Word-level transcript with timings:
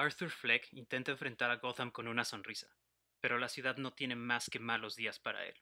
Arthur 0.00 0.30
Fleck 0.30 0.72
intenta 0.72 1.12
enfrentar 1.12 1.50
a 1.50 1.56
Gotham 1.56 1.90
con 1.90 2.08
una 2.08 2.24
sonrisa, 2.24 2.74
pero 3.20 3.36
la 3.36 3.50
ciudad 3.50 3.76
no 3.76 3.92
tiene 3.92 4.16
más 4.16 4.48
que 4.48 4.58
malos 4.58 4.96
días 4.96 5.18
para 5.18 5.44
él. 5.44 5.54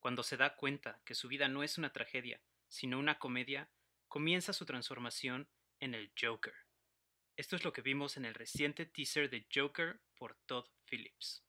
Cuando 0.00 0.22
se 0.22 0.36
da 0.36 0.54
cuenta 0.54 1.00
que 1.06 1.14
su 1.14 1.28
vida 1.28 1.48
no 1.48 1.62
es 1.62 1.78
una 1.78 1.90
tragedia, 1.90 2.42
sino 2.68 2.98
una 2.98 3.18
comedia, 3.18 3.70
comienza 4.06 4.52
su 4.52 4.66
transformación 4.66 5.48
en 5.80 5.94
el 5.94 6.12
Joker. 6.20 6.52
Esto 7.36 7.56
es 7.56 7.64
lo 7.64 7.72
que 7.72 7.80
vimos 7.80 8.18
en 8.18 8.26
el 8.26 8.34
reciente 8.34 8.84
teaser 8.84 9.30
de 9.30 9.46
Joker 9.52 9.98
por 10.14 10.36
Todd 10.44 10.66
Phillips. 10.84 11.42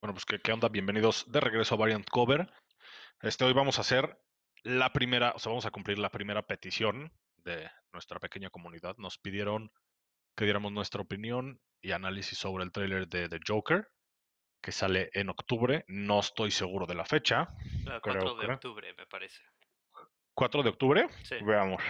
Bueno, 0.00 0.14
pues 0.14 0.24
¿qué, 0.24 0.52
onda? 0.52 0.68
Bienvenidos 0.68 1.24
de 1.26 1.40
regreso 1.40 1.74
a 1.74 1.78
Variant 1.78 2.08
Cover. 2.08 2.48
Este, 3.20 3.44
hoy 3.44 3.52
vamos 3.52 3.78
a 3.78 3.80
hacer 3.80 4.16
la 4.62 4.92
primera, 4.92 5.32
o 5.32 5.40
sea, 5.40 5.50
vamos 5.50 5.66
a 5.66 5.72
cumplir 5.72 5.98
la 5.98 6.12
primera 6.12 6.46
petición 6.46 7.12
de 7.38 7.68
nuestra 7.92 8.20
pequeña 8.20 8.50
comunidad. 8.50 8.96
Nos 8.98 9.18
pidieron 9.18 9.72
que 10.36 10.44
diéramos 10.44 10.72
nuestra 10.72 11.00
opinión 11.02 11.60
y 11.80 11.92
análisis 11.92 12.38
sobre 12.38 12.64
el 12.64 12.72
tráiler 12.72 13.08
de 13.08 13.28
The 13.28 13.40
Joker, 13.46 13.88
que 14.62 14.72
sale 14.72 15.10
en 15.14 15.28
octubre. 15.30 15.84
No 15.88 16.20
estoy 16.20 16.50
seguro 16.50 16.86
de 16.86 16.94
la 16.94 17.04
fecha. 17.04 17.48
El 17.86 18.00
4 18.00 18.34
de 18.36 18.52
octubre, 18.52 18.94
me 18.94 19.06
parece. 19.06 19.42
¿4 20.36 20.62
de 20.62 20.68
octubre? 20.68 21.08
Sí. 21.22 21.36
Veamos. 21.42 21.82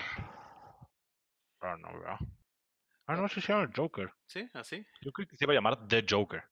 Ah, 1.60 1.76
no, 1.78 1.98
veo. 1.98 2.18
Ah, 3.08 3.16
no, 3.16 3.28
se 3.28 3.40
llama 3.40 3.62
el 3.62 3.72
Joker. 3.74 4.12
¿Sí? 4.26 4.48
¿Así? 4.54 4.84
Yo 5.00 5.12
creo 5.12 5.26
que 5.28 5.36
se 5.36 5.44
iba 5.44 5.52
a 5.52 5.56
llamar 5.56 5.86
The 5.88 6.04
Joker. 6.08 6.44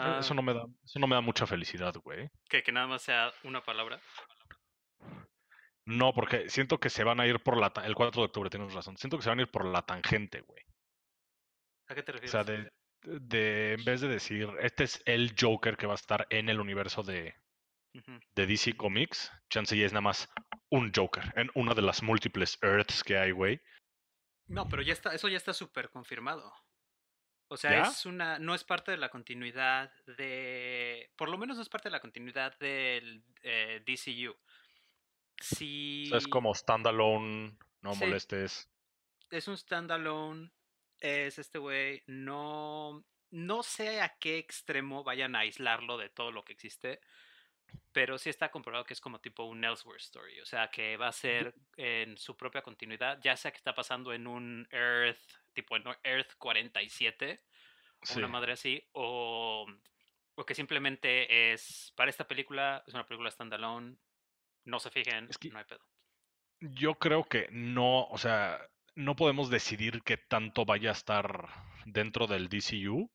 Ah, 0.00 0.18
Eso, 0.20 0.34
no 0.34 0.42
me 0.42 0.54
da, 0.54 0.64
eso 0.84 0.98
no 0.98 1.06
me 1.06 1.14
da 1.14 1.20
mucha 1.20 1.46
felicidad, 1.46 1.94
güey. 2.02 2.30
que, 2.48 2.62
que 2.62 2.72
nada 2.72 2.86
más 2.86 3.02
sea 3.02 3.32
una 3.44 3.62
palabra. 3.62 4.00
No, 5.84 6.12
porque 6.14 6.48
siento 6.48 6.78
que 6.78 6.90
se 6.90 7.04
van 7.04 7.20
a 7.20 7.26
ir 7.26 7.42
por 7.42 7.56
la... 7.58 7.72
El 7.84 7.94
4 7.94 8.22
de 8.22 8.26
octubre, 8.26 8.50
tienes 8.50 8.72
razón. 8.72 8.96
Siento 8.96 9.16
que 9.16 9.24
se 9.24 9.28
van 9.28 9.40
a 9.40 9.42
ir 9.42 9.50
por 9.50 9.64
la 9.64 9.82
tangente, 9.82 10.40
güey. 10.42 10.62
¿A 11.92 11.94
qué 11.94 12.02
te 12.02 12.12
O 12.12 12.14
refieres? 12.14 12.30
sea, 12.32 12.44
de, 12.44 12.72
de... 13.02 13.74
En 13.74 13.84
vez 13.84 14.00
de 14.00 14.08
decir, 14.08 14.48
este 14.60 14.84
es 14.84 15.02
el 15.04 15.34
Joker 15.38 15.76
que 15.76 15.86
va 15.86 15.92
a 15.92 15.96
estar 15.96 16.26
en 16.30 16.48
el 16.48 16.58
universo 16.60 17.02
de, 17.02 17.34
de 18.34 18.46
DC 18.46 18.76
Comics, 18.76 19.30
chance 19.50 19.82
es 19.84 19.92
nada 19.92 20.00
más 20.00 20.28
un 20.70 20.90
Joker 20.94 21.32
en 21.36 21.50
una 21.54 21.74
de 21.74 21.82
las 21.82 22.02
múltiples 22.02 22.58
Earths 22.62 23.04
que 23.04 23.18
hay, 23.18 23.30
güey. 23.32 23.60
No, 24.46 24.68
pero 24.68 24.80
ya 24.82 24.92
está, 24.94 25.14
eso 25.14 25.28
ya 25.28 25.36
está 25.36 25.52
súper 25.52 25.90
confirmado. 25.90 26.52
O 27.48 27.58
sea, 27.58 27.70
¿Ya? 27.70 27.82
es 27.82 28.06
una, 28.06 28.38
no 28.38 28.54
es 28.54 28.64
parte 28.64 28.90
de 28.92 28.96
la 28.96 29.10
continuidad 29.10 29.92
de, 30.06 31.10
por 31.16 31.28
lo 31.28 31.36
menos 31.36 31.56
no 31.56 31.62
es 31.62 31.68
parte 31.68 31.90
de 31.90 31.92
la 31.92 32.00
continuidad 32.00 32.58
del 32.58 33.22
eh, 33.42 33.82
DCU. 33.86 34.34
Si 35.38 36.04
O 36.06 36.08
sea, 36.08 36.18
es 36.18 36.26
como 36.28 36.54
standalone, 36.54 37.58
no 37.82 37.92
Sí. 37.92 38.00
molestes. 38.00 38.70
es 39.30 39.48
un 39.48 39.56
standalone, 39.58 40.50
es 41.02 41.38
este 41.38 41.58
güey, 41.58 42.02
no, 42.06 43.04
no 43.30 43.62
sé 43.62 44.00
a 44.00 44.16
qué 44.18 44.38
extremo 44.38 45.04
vayan 45.04 45.34
a 45.36 45.40
aislarlo 45.40 45.98
de 45.98 46.08
todo 46.08 46.32
lo 46.32 46.44
que 46.44 46.52
existe, 46.52 47.00
pero 47.92 48.18
sí 48.18 48.30
está 48.30 48.50
comprobado 48.50 48.84
que 48.84 48.94
es 48.94 49.00
como 49.00 49.20
tipo 49.20 49.44
un 49.44 49.64
Elsewhere 49.64 49.98
story, 49.98 50.40
o 50.40 50.46
sea, 50.46 50.68
que 50.70 50.96
va 50.96 51.08
a 51.08 51.12
ser 51.12 51.54
en 51.76 52.16
su 52.16 52.36
propia 52.36 52.62
continuidad, 52.62 53.18
ya 53.22 53.36
sea 53.36 53.50
que 53.50 53.56
está 53.58 53.74
pasando 53.74 54.12
en 54.12 54.26
un 54.26 54.66
Earth, 54.70 55.20
tipo 55.52 55.76
en 55.76 55.84
Earth 56.02 56.32
47, 56.38 57.42
o 58.00 58.06
Sí. 58.06 58.18
una 58.18 58.28
madre 58.28 58.52
así, 58.52 58.82
o, 58.92 59.66
o 60.34 60.44
que 60.46 60.54
simplemente 60.54 61.52
es, 61.52 61.92
para 61.96 62.10
esta 62.10 62.26
película, 62.26 62.82
es 62.86 62.94
una 62.94 63.06
película 63.06 63.30
standalone, 63.30 63.96
no 64.64 64.78
se 64.80 64.90
fijen, 64.90 65.26
Es 65.30 65.38
que- 65.38 65.50
no 65.50 65.58
hay 65.58 65.64
pedo. 65.64 65.84
Yo 66.60 66.94
creo 66.94 67.24
que 67.24 67.48
no, 67.50 68.04
o 68.04 68.18
sea, 68.18 68.68
no 68.94 69.16
podemos 69.16 69.50
decidir 69.50 70.02
qué 70.02 70.16
tanto 70.16 70.64
vaya 70.64 70.90
a 70.90 70.92
estar 70.92 71.48
dentro 71.86 72.26
del 72.26 72.48
DCU 72.48 73.10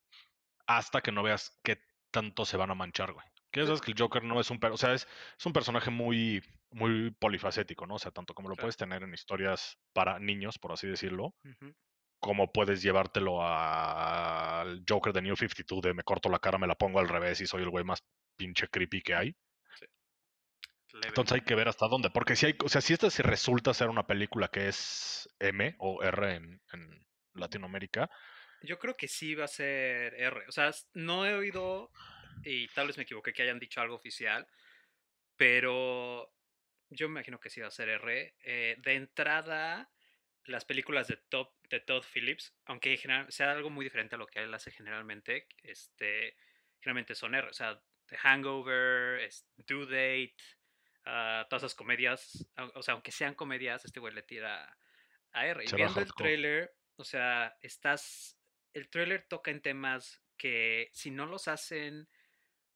hasta 0.65 1.01
que 1.01 1.11
no 1.11 1.23
veas 1.23 1.57
qué 1.63 1.79
tanto 2.11 2.45
se 2.45 2.57
van 2.57 2.71
a 2.71 2.75
manchar, 2.75 3.13
güey. 3.13 3.25
Que 3.51 3.61
ya 3.61 3.65
sabes 3.67 3.81
que 3.81 3.91
el 3.91 3.97
Joker 3.97 4.23
no 4.23 4.39
es 4.39 4.49
un, 4.51 4.59
per- 4.59 4.71
o 4.71 4.77
sea, 4.77 4.93
es, 4.93 5.07
es 5.37 5.45
un 5.45 5.53
personaje 5.53 5.89
muy, 5.89 6.43
muy 6.71 7.11
polifacético, 7.11 7.85
¿no? 7.87 7.95
O 7.95 7.99
sea, 7.99 8.11
tanto 8.11 8.33
como 8.33 8.49
lo 8.49 8.55
Claro. 8.55 8.65
puedes 8.65 8.77
tener 8.77 9.03
en 9.03 9.13
historias 9.13 9.77
para 9.93 10.19
niños, 10.19 10.57
por 10.59 10.73
así 10.73 10.87
decirlo, 10.87 11.33
como 12.19 12.51
puedes 12.51 12.81
llevártelo 12.81 13.41
al 13.41 14.83
Joker 14.87 15.13
de 15.13 15.21
New 15.21 15.35
52 15.35 15.81
de 15.81 15.93
me 15.93 16.03
corto 16.03 16.29
la 16.29 16.39
cara, 16.39 16.57
me 16.57 16.67
la 16.67 16.75
pongo 16.75 16.99
al 16.99 17.07
revés 17.07 17.39
y 17.41 17.47
soy 17.47 17.63
el 17.63 17.69
güey 17.69 17.85
más 17.85 18.03
pinche 18.37 18.67
creepy 18.67 19.01
que 19.01 19.15
hay. 19.15 19.35
Leve. 20.97 21.09
Entonces 21.09 21.33
hay 21.35 21.41
que 21.41 21.55
ver 21.55 21.67
hasta 21.67 21.87
dónde. 21.87 22.09
Porque 22.09 22.35
si 22.35 22.47
hay, 22.47 22.55
o 22.63 22.69
sea, 22.69 22.81
si 22.81 22.93
esta 22.93 23.09
se 23.09 23.23
resulta 23.23 23.73
ser 23.73 23.89
una 23.89 24.05
película 24.07 24.49
que 24.49 24.67
es 24.67 25.29
M 25.39 25.75
o 25.79 26.03
R 26.03 26.35
en, 26.35 26.61
en 26.73 27.07
Latinoamérica, 27.33 28.09
Yo 28.61 28.79
creo 28.79 28.95
que 28.95 29.07
sí 29.07 29.35
va 29.35 29.45
a 29.45 29.47
ser 29.47 30.13
R. 30.15 30.45
O 30.47 30.51
sea, 30.51 30.71
no 30.93 31.25
he 31.25 31.33
oído, 31.35 31.91
y 32.43 32.67
tal 32.69 32.87
vez 32.87 32.97
me 32.97 33.03
equivoqué 33.03 33.31
que 33.33 33.43
hayan 33.43 33.59
dicho 33.59 33.79
algo 33.81 33.95
oficial, 33.95 34.47
pero 35.35 36.33
yo 36.89 37.07
me 37.07 37.19
imagino 37.19 37.39
que 37.39 37.49
sí 37.49 37.61
va 37.61 37.67
a 37.67 37.71
ser 37.71 37.89
R. 37.89 38.35
Eh, 38.43 38.75
de 38.79 38.93
entrada, 38.93 39.89
las 40.45 40.65
películas 40.65 41.07
de, 41.07 41.17
Todd 41.17 41.49
de 41.69 41.79
Todd 41.81 42.03
Phillips, 42.13 42.55
aunque 42.65 42.97
general- 42.97 43.31
sea 43.31 43.51
algo 43.51 43.69
muy 43.69 43.83
diferente 43.85 44.15
a 44.15 44.17
lo 44.17 44.27
que 44.27 44.39
él 44.39 44.53
hace 44.53 44.71
generalmente, 44.71 45.47
este, 45.63 46.35
generalmente 46.79 47.15
son 47.15 47.35
R. 47.35 47.49
O 47.49 47.53
sea, 47.53 47.79
The 48.07 48.17
Hangover, 48.17 49.29
Due 49.67 49.85
Date, 49.85 50.35
ah, 51.07 51.45
todas 51.49 51.63
esas 51.63 51.75
comedias, 51.75 52.45
o 52.75 52.83
sea, 52.83 52.93
aunque 52.93 53.11
sean 53.11 53.33
comedias, 53.33 53.85
este 53.85 53.99
güey 53.99 54.13
le 54.13 54.21
tira 54.23 54.77
a 55.31 55.45
R. 55.47 55.63
Y 55.63 55.67
Se 55.67 55.75
viendo 55.75 55.99
el 56.01 56.13
trailer, 56.13 56.75
o 56.97 57.03
sea, 57.03 57.57
estás. 57.61 58.37
El 58.73 58.89
trailer 58.89 59.25
toca 59.27 59.49
en 59.51 59.61
temas 59.61 60.21
que 60.37 60.89
si 60.93 61.09
no 61.11 61.25
los 61.25 61.47
hacen. 61.47 62.07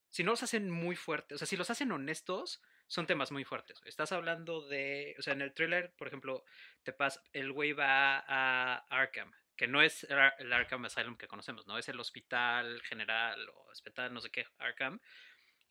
Si 0.09 0.23
no 0.23 0.31
los 0.31 0.43
hacen 0.43 0.69
muy 0.69 0.95
fuertes, 0.95 1.35
o 1.35 1.37
sea, 1.39 1.47
si 1.47 1.55
los 1.55 1.69
hacen 1.69 1.91
honestos, 1.91 2.61
son 2.87 3.07
temas 3.07 3.31
muy 3.31 3.45
fuertes. 3.45 3.81
Estás 3.85 4.11
hablando 4.11 4.67
de. 4.67 5.15
O 5.19 5.21
sea, 5.21 5.33
en 5.33 5.41
el 5.41 5.53
trailer, 5.53 5.93
por 5.97 6.07
ejemplo, 6.07 6.43
te 6.83 6.91
pasa. 6.93 7.21
El 7.31 7.51
güey 7.53 7.71
va 7.73 8.17
a 8.27 8.85
Arkham, 8.89 9.31
que 9.55 9.67
no 9.67 9.81
es 9.81 10.03
el 10.05 10.19
Ar- 10.19 10.35
el 10.39 10.51
Arkham 10.51 10.83
Asylum 10.85 11.15
que 11.17 11.27
conocemos, 11.27 11.65
¿no? 11.67 11.77
Es 11.77 11.87
el 11.87 11.99
hospital 11.99 12.81
general 12.81 13.47
o 13.49 13.67
hospital, 13.71 14.13
no 14.13 14.19
sé 14.19 14.29
qué, 14.31 14.45
Arkham. 14.57 14.99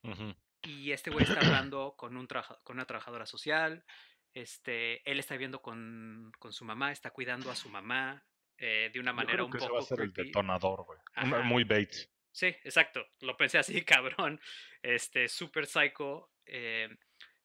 ujú, 0.03 0.35
Y 0.63 0.93
este 0.93 1.11
güey 1.11 1.25
está 1.25 1.41
hablando 1.41 1.95
con, 1.97 2.17
un 2.17 2.27
con 2.27 2.77
una 2.77 2.85
trabajadora 2.87 3.27
social. 3.27 3.85
Este, 4.35 5.09
él 5.11 5.19
está 5.19 5.35
viviendo 5.35 5.61
con, 5.63 6.31
con 6.39 6.53
su 6.53 6.65
mamá, 6.65 6.93
está 6.93 7.11
cuidando 7.11 7.51
a 7.51 7.57
su 7.57 7.69
mamá 7.69 8.25
eh, 8.59 8.91
de 8.93 9.01
una 9.01 9.11
yo 9.13 9.17
manera 9.17 9.45
un 9.45 9.51
que 9.51 9.59
ese 9.59 9.67
poco 9.67 9.79
va 9.79 9.83
a 9.83 9.87
ser 9.87 10.01
el 10.03 10.13
detonador, 10.13 10.85
güey. 10.85 10.99
Un-. 11.17 11.47
Muy 11.47 11.65
Bates. 11.65 12.11
Sí, 12.33 12.47
exacto. 12.47 13.05
Lo 13.21 13.37
pensé 13.37 13.59
así, 13.59 13.83
cabrón. 13.85 14.41
Este, 14.83 15.29
super 15.29 15.67
psycho. 15.67 16.31
eh, 16.47 16.89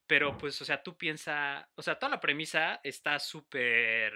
pero 0.08 0.38
pues, 0.38 0.62
o 0.62 0.66
sea, 0.66 0.84
tú 0.84 0.96
piensas. 0.98 1.66
O 1.76 1.82
sea, 1.82 1.98
toda 1.98 2.12
la 2.12 2.20
premisa 2.20 2.80
está 2.84 3.18
súper. 3.20 4.14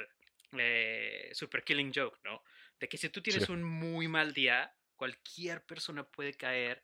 eh, 0.57 1.29
super 1.33 1.63
killing 1.63 1.91
joke, 1.93 2.19
¿no? 2.23 2.43
De 2.79 2.87
que 2.87 2.97
si 2.97 3.09
tú 3.09 3.21
tienes 3.21 3.45
Sí. 3.45 3.51
un 3.51 3.63
muy 3.63 4.07
mal 4.07 4.33
día, 4.33 4.71
cualquier 4.95 5.63
persona 5.65 6.03
puede 6.03 6.33
caer 6.35 6.83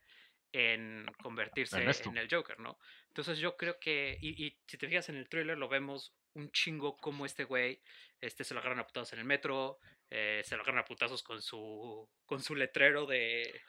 en 0.52 1.06
convertirse 1.22 1.82
En 1.82 2.16
el 2.18 2.28
Joker, 2.30 2.58
¿no? 2.60 2.78
Entonces 3.08 3.38
yo 3.38 3.56
creo 3.56 3.78
que. 3.78 4.18
Y, 4.20 4.46
y 4.46 4.58
si 4.66 4.78
te 4.78 4.88
fijas 4.88 5.08
en 5.08 5.16
el 5.16 5.28
tráiler, 5.28 5.58
lo 5.58 5.68
vemos 5.68 6.14
un 6.34 6.50
chingo 6.50 6.96
como 6.96 7.24
este 7.24 7.44
güey 7.44 7.80
este, 8.20 8.44
se 8.44 8.54
lo 8.54 8.60
agarran 8.60 8.80
a 8.80 8.86
putazos 8.86 9.12
en 9.12 9.20
el 9.20 9.24
metro, 9.24 9.78
eh, 10.10 10.42
se 10.44 10.56
lo 10.56 10.62
agarran 10.62 10.82
a 10.82 10.84
putazos 10.84 11.22
con 11.22 11.42
su, 11.42 12.08
con 12.24 12.42
su 12.42 12.54
letrero 12.54 13.06
de, 13.06 13.60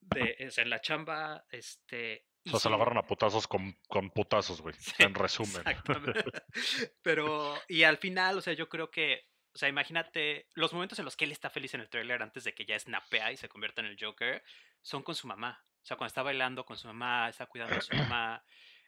de 0.00 0.50
sea, 0.50 0.64
en 0.64 0.70
la 0.70 0.80
chamba, 0.80 1.44
este... 1.50 2.26
O 2.46 2.50
sea, 2.50 2.60
se 2.60 2.68
lo 2.68 2.74
agarran 2.74 2.98
a 2.98 3.06
putazos 3.06 3.46
con, 3.48 3.78
con 3.88 4.10
putazos, 4.10 4.60
güey. 4.60 4.74
Sí, 4.78 5.02
en 5.02 5.14
resumen. 5.14 5.56
exactamente. 5.56 6.24
Pero, 7.02 7.54
y 7.68 7.84
al 7.84 7.96
final, 7.96 8.36
o 8.38 8.40
sea, 8.42 8.52
yo 8.52 8.68
creo 8.68 8.90
que, 8.90 9.28
o 9.54 9.58
sea, 9.58 9.68
imagínate, 9.68 10.48
los 10.54 10.72
momentos 10.72 10.98
en 10.98 11.06
los 11.06 11.16
que 11.16 11.24
él 11.24 11.32
está 11.32 11.48
feliz 11.48 11.72
en 11.74 11.80
el 11.80 11.88
trailer 11.88 12.22
antes 12.22 12.44
de 12.44 12.54
que 12.54 12.66
ya 12.66 12.78
snapea 12.78 13.32
y 13.32 13.36
se 13.36 13.48
convierta 13.48 13.80
en 13.80 13.86
el 13.86 13.96
Joker, 13.98 14.42
son 14.82 15.02
con 15.02 15.14
su 15.14 15.26
mamá. 15.26 15.64
O 15.84 15.86
sea, 15.86 15.98
cuando 15.98 16.08
está 16.08 16.22
bailando 16.22 16.64
con 16.64 16.78
su 16.78 16.86
mamá, 16.86 17.28
está 17.28 17.44
cuidando 17.44 17.76
a 17.76 17.80
su 17.82 17.90
mamá. 18.10 18.42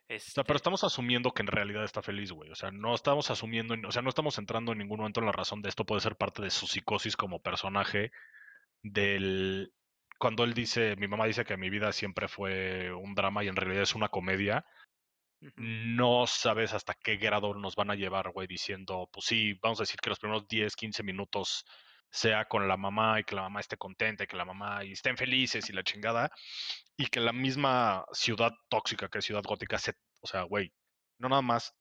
O 0.09 0.19
sea, 0.19 0.45
pero 0.45 0.57
este, 0.57 0.57
estamos 0.57 0.83
asumiendo 0.83 1.33
que 1.33 1.43
en 1.43 1.49
realidad 1.49 1.85
está 1.85 2.01
feliz, 2.01 2.33
güey. 2.33 2.51
O 2.51 2.55
sea, 2.55 2.71
no 2.71 2.95
estamos 2.95 3.31
asumiendo, 3.31 3.75
o 3.87 3.93
sea, 3.93 4.01
no 4.01 4.09
estamos 4.09 4.39
entrando 4.39 4.73
en 4.73 4.79
ningún 4.79 4.99
momento 4.99 5.21
en 5.21 5.27
la 5.27 5.33
razón 5.33 5.61
de 5.61 5.69
esto 5.69 5.85
puede 5.85 6.01
ser 6.01 6.17
parte 6.17 6.43
de 6.43 6.51
su 6.51 6.67
psicosis 6.67 7.17
como 7.17 7.43
personaje 7.43 8.13
del 8.83 9.73
cuando 10.19 10.45
él 10.45 10.55
dice, 10.55 10.97
mi 10.97 11.09
mamá 11.09 11.27
dice 11.27 11.45
que 11.45 11.59
mi 11.59 11.69
vida 11.69 11.93
siempre 11.93 12.29
fue 12.29 12.91
un 12.95 13.15
drama 13.15 13.45
y 13.45 13.49
en 13.49 13.57
realidad 13.57 13.83
es 13.83 13.95
una 13.95 14.09
comedia, 14.09 14.65
no 15.57 16.27
sabes 16.27 16.73
hasta 16.73 16.95
qué 16.95 17.17
grado 17.17 17.53
nos 17.53 17.77
van 17.77 17.91
a 17.91 17.95
llevar, 17.95 18.31
güey, 18.31 18.47
diciendo, 18.47 19.11
pues 19.13 19.27
sí, 19.27 19.53
vamos 19.63 19.81
a 19.81 19.83
decir 19.83 20.01
que 20.01 20.09
los 20.09 20.19
primeros 20.19 20.49
10, 20.49 20.75
15 20.75 21.03
minutos 21.03 21.67
sea 22.11 22.47
con 22.47 22.67
la 22.67 22.77
mamá 22.77 23.21
y 23.21 23.25
que 23.25 23.35
la 23.35 23.43
mamá 23.43 23.61
esté 23.61 23.77
contenta 23.77 24.25
y 24.25 24.27
que 24.27 24.37
la 24.37 24.45
mamá 24.45 24.85
y 24.85 24.93
estén 24.93 25.17
felices 25.17 25.69
y 25.69 25.73
la 25.73 25.83
chingada, 25.83 26.31
y 26.97 27.07
que 27.07 27.21
la 27.21 27.33
misma 27.33 28.05
ciudad 28.13 28.53
tóxica 28.69 29.09
que 29.09 29.19
es 29.19 29.25
Ciudad 29.25 29.43
Gótica 29.45 29.79
se, 29.79 29.95
o 30.23 30.27
sea, 30.27 30.43
güey, 30.43 30.73
no 31.19 31.29
nada 31.29 31.43
más 31.43 31.75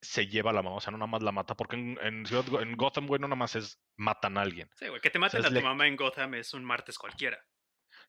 se 0.00 0.26
lleva 0.28 0.52
la 0.52 0.62
mamá, 0.62 0.76
o 0.76 0.80
sea, 0.80 0.90
no 0.92 0.98
nada 0.98 1.10
más 1.10 1.22
la 1.22 1.32
mata, 1.32 1.56
porque 1.56 1.76
en, 1.76 1.98
en, 2.02 2.26
Ciudad 2.26 2.44
en 2.62 2.76
Gotham, 2.76 3.06
güey, 3.06 3.20
no 3.20 3.26
nada 3.28 3.36
más 3.36 3.56
es 3.56 3.80
matan 3.96 4.38
a 4.38 4.42
alguien. 4.42 4.70
Sí, 4.76 4.88
güey, 4.88 5.00
que 5.00 5.10
te 5.10 5.18
O 5.18 5.28
sea, 5.28 5.40
maten 5.40 5.44
a 5.44 5.48
tu 5.48 5.54
le- 5.54 5.62
mamá 5.62 5.86
en 5.88 5.96
Gotham 5.96 6.34
es 6.34 6.54
un 6.54 6.64
martes 6.64 6.98
cualquiera. 6.98 7.38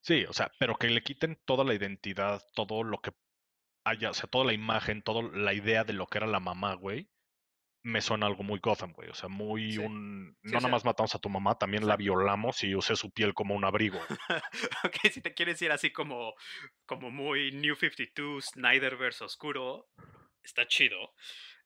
Sí, 0.01 0.25
o 0.25 0.33
sea, 0.33 0.51
pero 0.59 0.75
que 0.77 0.88
le 0.88 1.01
quiten 1.01 1.41
toda 1.45 1.63
la 1.65 1.73
identidad, 1.73 2.41
todo 2.53 2.83
lo 2.83 3.00
que 3.01 3.12
haya, 3.85 4.12
o 4.12 4.13
sea, 4.13 4.29
toda 4.29 4.45
la 4.45 4.53
imagen, 4.53 5.01
toda 5.01 5.23
la 5.33 5.53
idea 5.53 5.83
de 5.83 5.94
lo 5.94 6.05
que 6.07 6.19
era 6.19 6.27
la 6.27 6.39
mamá, 6.39 6.75
güey, 6.75 7.09
me 7.81 8.01
suena 8.01 8.25
algo 8.25 8.43
muy 8.43 8.59
Gotham, 8.59 8.91
güey. 8.93 9.09
O 9.09 9.13
sea, 9.13 9.29
muy 9.29 9.73
Sí. 9.73 9.77
un. 9.79 10.37
Sí, 10.43 10.51
no 10.51 10.57
o 10.57 10.61
nada 10.61 10.71
más 10.71 10.85
matamos 10.85 11.15
a 11.15 11.19
tu 11.19 11.29
mamá, 11.29 11.57
también 11.57 11.87
la 11.87 11.95
violamos 11.95 12.63
y 12.63 12.75
usé 12.75 12.95
su 12.95 13.11
piel 13.11 13.33
como 13.33 13.55
un 13.55 13.63
abrigo. 13.65 13.99
ok, 14.83 14.95
si 15.11 15.21
te 15.21 15.33
quieres 15.33 15.61
ir 15.61 15.71
así 15.71 15.91
como, 15.91 16.33
como 16.85 17.09
muy 17.11 17.51
New 17.51 17.75
52, 17.75 18.45
Snyderverse 18.53 19.23
oscuro, 19.23 19.89
está 20.43 20.67
chido. 20.67 21.13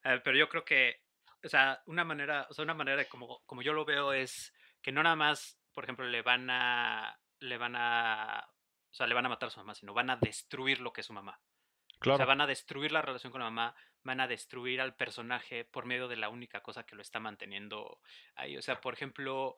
Eh, 0.04 0.22
pero 0.24 0.38
yo 0.38 0.50
creo 0.50 0.64
que, 0.66 1.02
o 1.44 1.50
sea, 1.50 1.82
una 1.88 2.04
manera, 2.04 2.46
o 2.50 2.54
sea, 2.54 2.64
una 2.64 2.74
manera 2.74 2.98
de 2.98 3.08
como, 3.08 3.42
como 3.46 3.62
yo 3.62 3.74
lo 3.74 3.86
veo 3.86 4.14
es 4.14 4.54
que 4.82 4.92
no 4.92 5.02
nada 5.02 5.16
más, 5.16 5.58
por 5.74 5.84
ejemplo, 5.86 6.06
le 6.06 6.22
van 6.22 6.50
a, 6.50 7.18
le 7.40 7.58
van 7.58 7.76
a, 7.76 8.46
o 8.92 8.94
sea, 8.94 9.08
le 9.08 9.16
van 9.16 9.26
a 9.26 9.30
matar 9.30 9.48
a 9.48 9.52
su 9.52 9.60
mamá, 9.60 9.74
sino 9.74 9.94
van 9.94 10.10
a 10.10 10.18
destruir 10.18 10.80
lo 10.80 10.94
que 10.94 11.02
es 11.02 11.08
su 11.08 11.14
mamá. 11.14 11.40
O 11.42 12.06
sea, 12.06 12.18
Claro. 12.18 12.26
van 12.28 12.42
a 12.42 12.48
destruir 12.48 12.92
la 12.92 13.02
relación 13.02 13.32
con 13.32 13.40
la 13.42 13.50
mamá, 13.50 13.76
van 14.04 14.20
a 14.20 14.28
destruir 14.28 14.82
al 14.82 14.96
personaje 14.96 15.66
por 15.66 15.86
medio 15.86 16.08
de 16.08 16.16
la 16.18 16.30
única 16.30 16.62
cosa 16.62 16.86
que 16.86 16.96
lo 16.96 17.02
está 17.02 17.20
manteniendo 17.20 18.00
ahí. 18.36 18.58
O 18.58 18.62
sea, 18.62 18.80
por 18.82 18.94
ejemplo, 18.94 19.56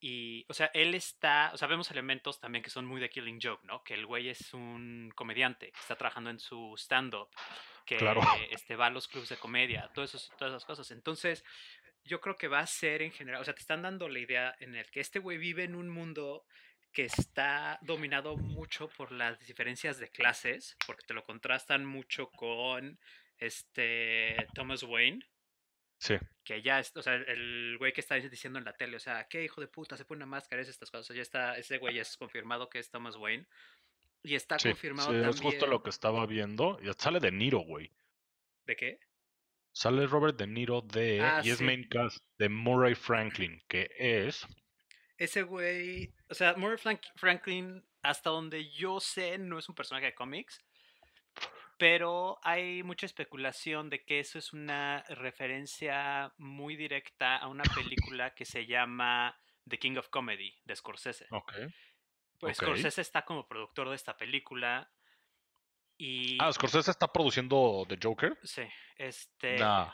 y, 0.00 0.44
o 0.48 0.54
sea, 0.54 0.70
él 0.74 0.94
está, 0.94 1.50
o 1.54 1.56
sea, 1.56 1.68
vemos 1.68 1.90
elementos 1.90 2.40
también 2.40 2.62
que 2.62 2.70
son 2.70 2.84
muy 2.84 3.00
de 3.00 3.08
Killing 3.08 3.40
Joke, 3.42 3.64
¿no? 3.64 3.82
Que 3.82 3.94
el 3.94 4.06
güey 4.06 4.28
es 4.28 4.52
un 4.52 5.10
comediante 5.14 5.72
que 5.72 5.80
está 5.80 5.96
trabajando 5.96 6.30
en 6.30 6.38
su 6.40 6.74
stand-up, 6.76 7.28
que 7.86 7.96
Claro. 7.96 8.20
este, 8.50 8.76
va 8.76 8.86
a 8.86 8.90
los 8.90 9.08
clubes 9.08 9.28
de 9.30 9.36
comedia, 9.36 9.90
todo 9.94 10.04
eso, 10.04 10.18
todas 10.36 10.52
esas 10.52 10.64
cosas. 10.64 10.90
Entonces, 10.90 11.44
yo 12.04 12.20
creo 12.20 12.36
que 12.36 12.48
va 12.48 12.58
a 12.60 12.66
ser 12.66 13.00
en 13.00 13.12
general, 13.12 13.40
o 13.40 13.44
sea, 13.44 13.54
te 13.54 13.60
están 13.62 13.82
dando 13.82 14.08
la 14.08 14.18
idea 14.18 14.54
en 14.60 14.74
el 14.74 14.90
que 14.90 15.00
este 15.00 15.20
güey 15.20 15.38
vive 15.38 15.64
en 15.64 15.74
un 15.74 15.88
mundo 15.88 16.44
que 16.92 17.04
está 17.06 17.78
dominado 17.82 18.36
mucho 18.36 18.88
por 18.88 19.10
las 19.10 19.38
diferencias 19.46 19.98
de 19.98 20.10
clases, 20.10 20.76
porque 20.86 21.04
te 21.06 21.14
lo 21.14 21.24
contrastan 21.24 21.84
mucho 21.84 22.30
con 22.30 23.00
este 23.38 24.46
Thomas 24.54 24.82
Wayne, 24.82 25.24
Sí. 25.98 26.14
que 26.44 26.60
ya, 26.62 26.80
es, 26.80 26.94
o 26.96 27.02
sea, 27.02 27.14
el 27.14 27.76
güey 27.78 27.92
que 27.92 28.00
está 28.00 28.16
diciendo 28.16 28.58
en 28.58 28.64
la 28.64 28.74
tele, 28.74 28.96
o 28.96 29.00
sea, 29.00 29.26
qué 29.28 29.44
hijo 29.44 29.60
de 29.60 29.68
puta, 29.68 29.96
se 29.96 30.04
pone 30.04 30.18
una 30.18 30.26
máscara, 30.26 30.60
es 30.60 30.68
estas 30.68 30.90
cosas, 30.90 31.06
o 31.06 31.06
sea, 31.08 31.16
ya 31.16 31.22
está, 31.22 31.56
ese 31.56 31.78
güey 31.78 31.98
es 31.98 32.16
confirmado 32.16 32.68
que 32.68 32.78
es 32.78 32.90
Thomas 32.90 33.16
Wayne, 33.16 33.46
y 34.22 34.34
está 34.34 34.58
Sí, 34.58 34.68
confirmado 34.70 35.08
sí, 35.10 35.14
también, 35.14 35.30
es 35.34 35.40
justo 35.40 35.66
lo 35.66 35.82
que 35.82 35.90
estaba 35.90 36.26
viendo. 36.26 36.78
Y 36.82 36.90
sale 36.98 37.20
de 37.20 37.30
Niro, 37.30 37.60
güey. 37.60 37.90
¿de 38.66 38.74
qué? 38.76 39.00
Sale 39.72 40.06
Robert 40.06 40.38
De 40.38 40.46
Niro 40.46 40.80
de. 40.80 41.20
Ah, 41.20 41.42
y 41.44 41.50
es 41.50 41.60
main 41.60 41.86
cast 41.88 42.24
de 42.38 42.48
Murray 42.48 42.94
Franklin, 42.94 43.62
que 43.68 43.90
es. 43.98 44.46
Ese 45.18 45.42
güey, 45.42 46.14
o 46.28 46.34
sea, 46.34 46.54
Murray 46.54 46.78
Frank- 46.78 47.02
Franklin, 47.16 47.84
hasta 48.02 48.30
donde 48.30 48.70
yo 48.70 48.98
sé, 49.00 49.36
no 49.36 49.58
es 49.58 49.68
un 49.68 49.74
personaje 49.74 50.06
de 50.06 50.14
cómics, 50.14 50.58
pero 51.78 52.38
hay 52.42 52.82
mucha 52.82 53.06
especulación 53.06 53.90
de 53.90 54.04
que 54.04 54.20
eso 54.20 54.38
es 54.38 54.52
una 54.52 55.04
referencia 55.08 56.32
muy 56.38 56.76
directa 56.76 57.36
a 57.36 57.48
una 57.48 57.64
película 57.64 58.34
que 58.34 58.44
se 58.44 58.66
llama 58.66 59.38
The 59.68 59.78
King 59.78 59.96
of 59.96 60.08
Comedy 60.08 60.54
de 60.64 60.76
Scorsese. 60.76 61.26
Ok. 61.30 61.52
Pues 62.38 62.58
ok. 62.58 62.64
Scorsese 62.64 63.00
está 63.00 63.24
como 63.24 63.46
productor 63.48 63.88
de 63.88 63.96
esta 63.96 64.16
película 64.16 64.90
y 65.96 66.36
Ah, 66.40 66.52
Scorsese 66.52 66.90
está 66.90 67.12
produciendo 67.12 67.84
The 67.88 67.98
Joker. 68.02 68.36
sí, 68.42 68.62
este 68.96 69.58
Nah. 69.58 69.92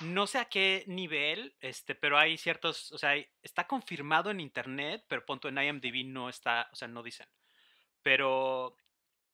no 0.00 0.26
sé 0.26 0.38
a 0.38 0.44
qué 0.44 0.84
nivel, 0.86 1.56
este, 1.60 1.94
pero 1.94 2.18
hay 2.18 2.36
ciertos, 2.36 2.92
o 2.92 2.98
sea, 2.98 3.14
está 3.42 3.66
confirmado 3.66 4.30
en 4.30 4.40
internet, 4.40 5.04
pero 5.08 5.24
punto 5.24 5.48
en 5.48 5.56
IMDb 5.58 6.04
no 6.06 6.28
está, 6.28 6.68
o 6.72 6.76
sea, 6.76 6.86
no 6.88 7.02
dicen. 7.02 7.26
Pero 8.02 8.76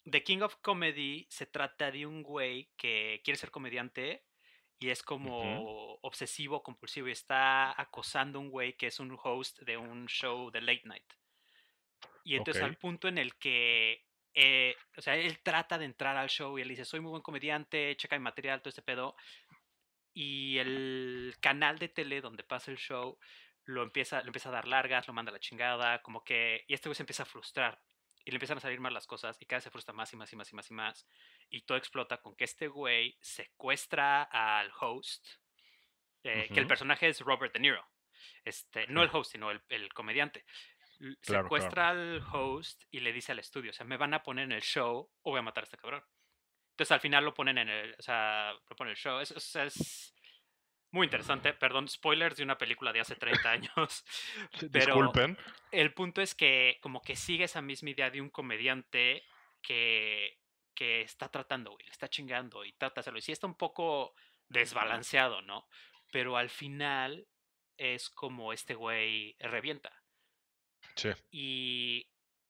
The 0.05 0.23
King 0.23 0.43
of 0.43 0.57
Comedy 0.63 1.27
se 1.31 1.47
trata 1.47 1.91
de 1.91 2.07
un 2.07 2.23
güey 2.23 2.73
que 2.77 3.21
quiere 3.25 3.39
ser 3.39 3.51
comediante 3.51 4.27
y 4.79 4.91
es 4.91 5.03
como 5.03 5.95
obsesivo, 6.03 6.63
compulsivo 6.63 7.09
y 7.09 7.13
está 7.13 7.81
acosando 7.81 8.39
a 8.39 8.43
un 8.43 8.51
güey 8.51 8.77
que 8.77 8.89
es 8.89 8.99
un 9.01 9.17
host 9.23 9.61
de 9.63 9.77
un 9.77 10.07
show 10.09 10.51
de 10.51 10.61
late 10.61 10.83
night. 10.85 11.13
Y 12.25 12.37
entonces 12.37 12.63
Ok. 12.63 12.69
al 12.69 12.79
punto 12.79 13.09
en 13.09 13.19
el 13.19 13.37
que, 13.39 14.07
eh, 14.35 14.77
o 14.97 15.03
sea, 15.03 15.17
él 15.17 15.41
trata 15.43 15.79
de 15.79 15.85
entrar 15.87 16.17
al 16.17 16.29
show 16.29 16.59
y 16.59 16.63
él 16.63 16.69
dice, 16.69 16.85
soy 16.85 17.01
muy 17.01 17.11
buen 17.11 17.23
comediante, 17.23 17.97
checa 17.97 18.17
mi 18.19 18.23
material, 18.25 18.61
todo 18.61 18.71
este 18.71 18.83
pedo. 18.83 19.17
Y 20.15 20.59
el 20.59 21.37
canal 21.41 21.79
de 21.79 21.89
tele 21.89 22.21
donde 22.21 22.45
pasa 22.45 22.71
el 22.71 22.79
show 22.79 23.19
lo 23.65 23.83
empieza, 23.83 24.21
le 24.21 24.29
empieza 24.29 24.49
a 24.51 24.53
dar 24.53 24.69
largas, 24.69 25.07
lo 25.09 25.15
manda 25.15 25.31
a 25.31 25.35
la 25.35 25.41
chingada, 25.41 26.03
como 26.03 26.25
que, 26.25 26.65
y 26.69 26.75
este 26.75 26.89
güey 26.89 26.97
se 26.97 27.03
empieza 27.03 27.23
a 27.25 27.27
frustrar. 27.27 27.83
Y 28.25 28.31
le 28.31 28.37
empiezan 28.37 28.59
a 28.59 28.61
salir 28.61 28.81
mal 28.81 28.95
las 28.95 29.07
cosas 29.07 29.37
y 29.41 29.47
cada 29.47 29.59
vez 29.59 29.65
se 29.65 29.71
frustra 29.71 29.93
más 29.93 30.13
y 30.13 30.17
más 30.17 30.33
y 30.33 30.37
más 30.37 30.53
y 30.53 30.55
más 30.55 30.71
y 30.71 30.75
más. 30.75 31.07
Y 31.51 31.63
todo 31.63 31.79
explota 31.79 32.19
con 32.19 32.37
que 32.37 32.45
este 32.45 32.69
güey 32.69 33.17
secuestra 33.21 34.23
al 34.23 34.71
host, 34.81 35.27
eh, 36.23 36.49
que 36.53 36.61
el 36.61 36.67
personaje 36.67 37.09
es 37.09 37.21
Robert 37.21 37.53
De 37.53 37.61
Niro. 37.61 37.85
Este, 38.45 38.87
no 38.87 39.03
el 39.03 39.11
host, 39.13 39.33
sino 39.33 39.51
el, 39.51 39.63
el 39.69 39.93
comediante. 39.93 40.45
Claro, 41.21 41.45
Secuestra 41.45 41.89
al 41.89 42.23
host 42.33 42.85
y 42.91 43.01
le 43.01 43.13
dice 43.13 43.33
al 43.33 43.41
estudio, 43.41 43.71
o 43.71 43.75
sea, 43.75 43.85
me 43.85 43.97
van 43.97 44.15
a 44.15 44.23
poner 44.23 44.45
en 44.45 44.53
el 44.53 44.63
show 44.63 45.11
o 45.23 45.31
voy 45.31 45.41
a 45.41 45.43
matar 45.43 45.63
a 45.63 45.67
este 45.67 45.77
cabrón. 45.77 46.05
Entonces 46.71 46.93
al 46.93 47.01
final 47.01 47.25
lo 47.25 47.35
ponen 47.35 47.59
en 47.59 47.69
el, 47.69 47.95
o 47.99 48.03
sea, 48.03 48.53
lo 48.53 48.77
ponen 48.77 48.91
en 48.91 48.97
el 48.97 49.03
show. 49.03 49.19
Es, 49.19 49.33
es, 49.33 49.57
es 49.57 50.15
muy 50.93 51.07
interesante. 51.07 51.53
Perdón, 51.55 51.89
spoilers 51.89 52.37
de 52.37 52.45
una 52.45 52.59
película 52.59 52.93
de 52.93 53.01
hace 53.01 53.17
30 53.17 53.51
años. 53.51 54.05
Pero 54.73 54.95
Disculpen. 54.95 55.39
el 55.71 55.93
punto 55.95 56.21
es 56.21 56.35
que 56.35 56.79
como 56.81 57.03
que 57.03 57.17
sigue 57.17 57.45
esa 57.45 57.63
misma 57.63 57.91
idea 57.91 58.11
de 58.11 58.21
un 58.21 58.31
comediante 58.31 59.25
que, 59.63 60.39
que 60.75 61.01
está 61.01 61.29
tratando, 61.29 61.73
güey, 61.73 61.85
le 61.85 61.91
está 61.91 62.09
chingando 62.09 62.65
y 62.65 62.73
trata 62.73 63.01
hacerlo. 63.01 63.19
Y 63.19 63.23
sí 63.23 63.33
está 63.33 63.47
un 63.47 63.57
poco 63.57 64.15
desbalanceado, 64.49 65.43
¿no? 65.43 65.67
Pero 66.11 66.37
al 66.37 66.51
final 66.51 67.27
es 67.79 68.11
como 68.11 68.53
este 68.53 68.75
güey 68.75 69.35
revienta. 69.41 69.93
Sí. 70.95 71.11
Y 71.31 72.07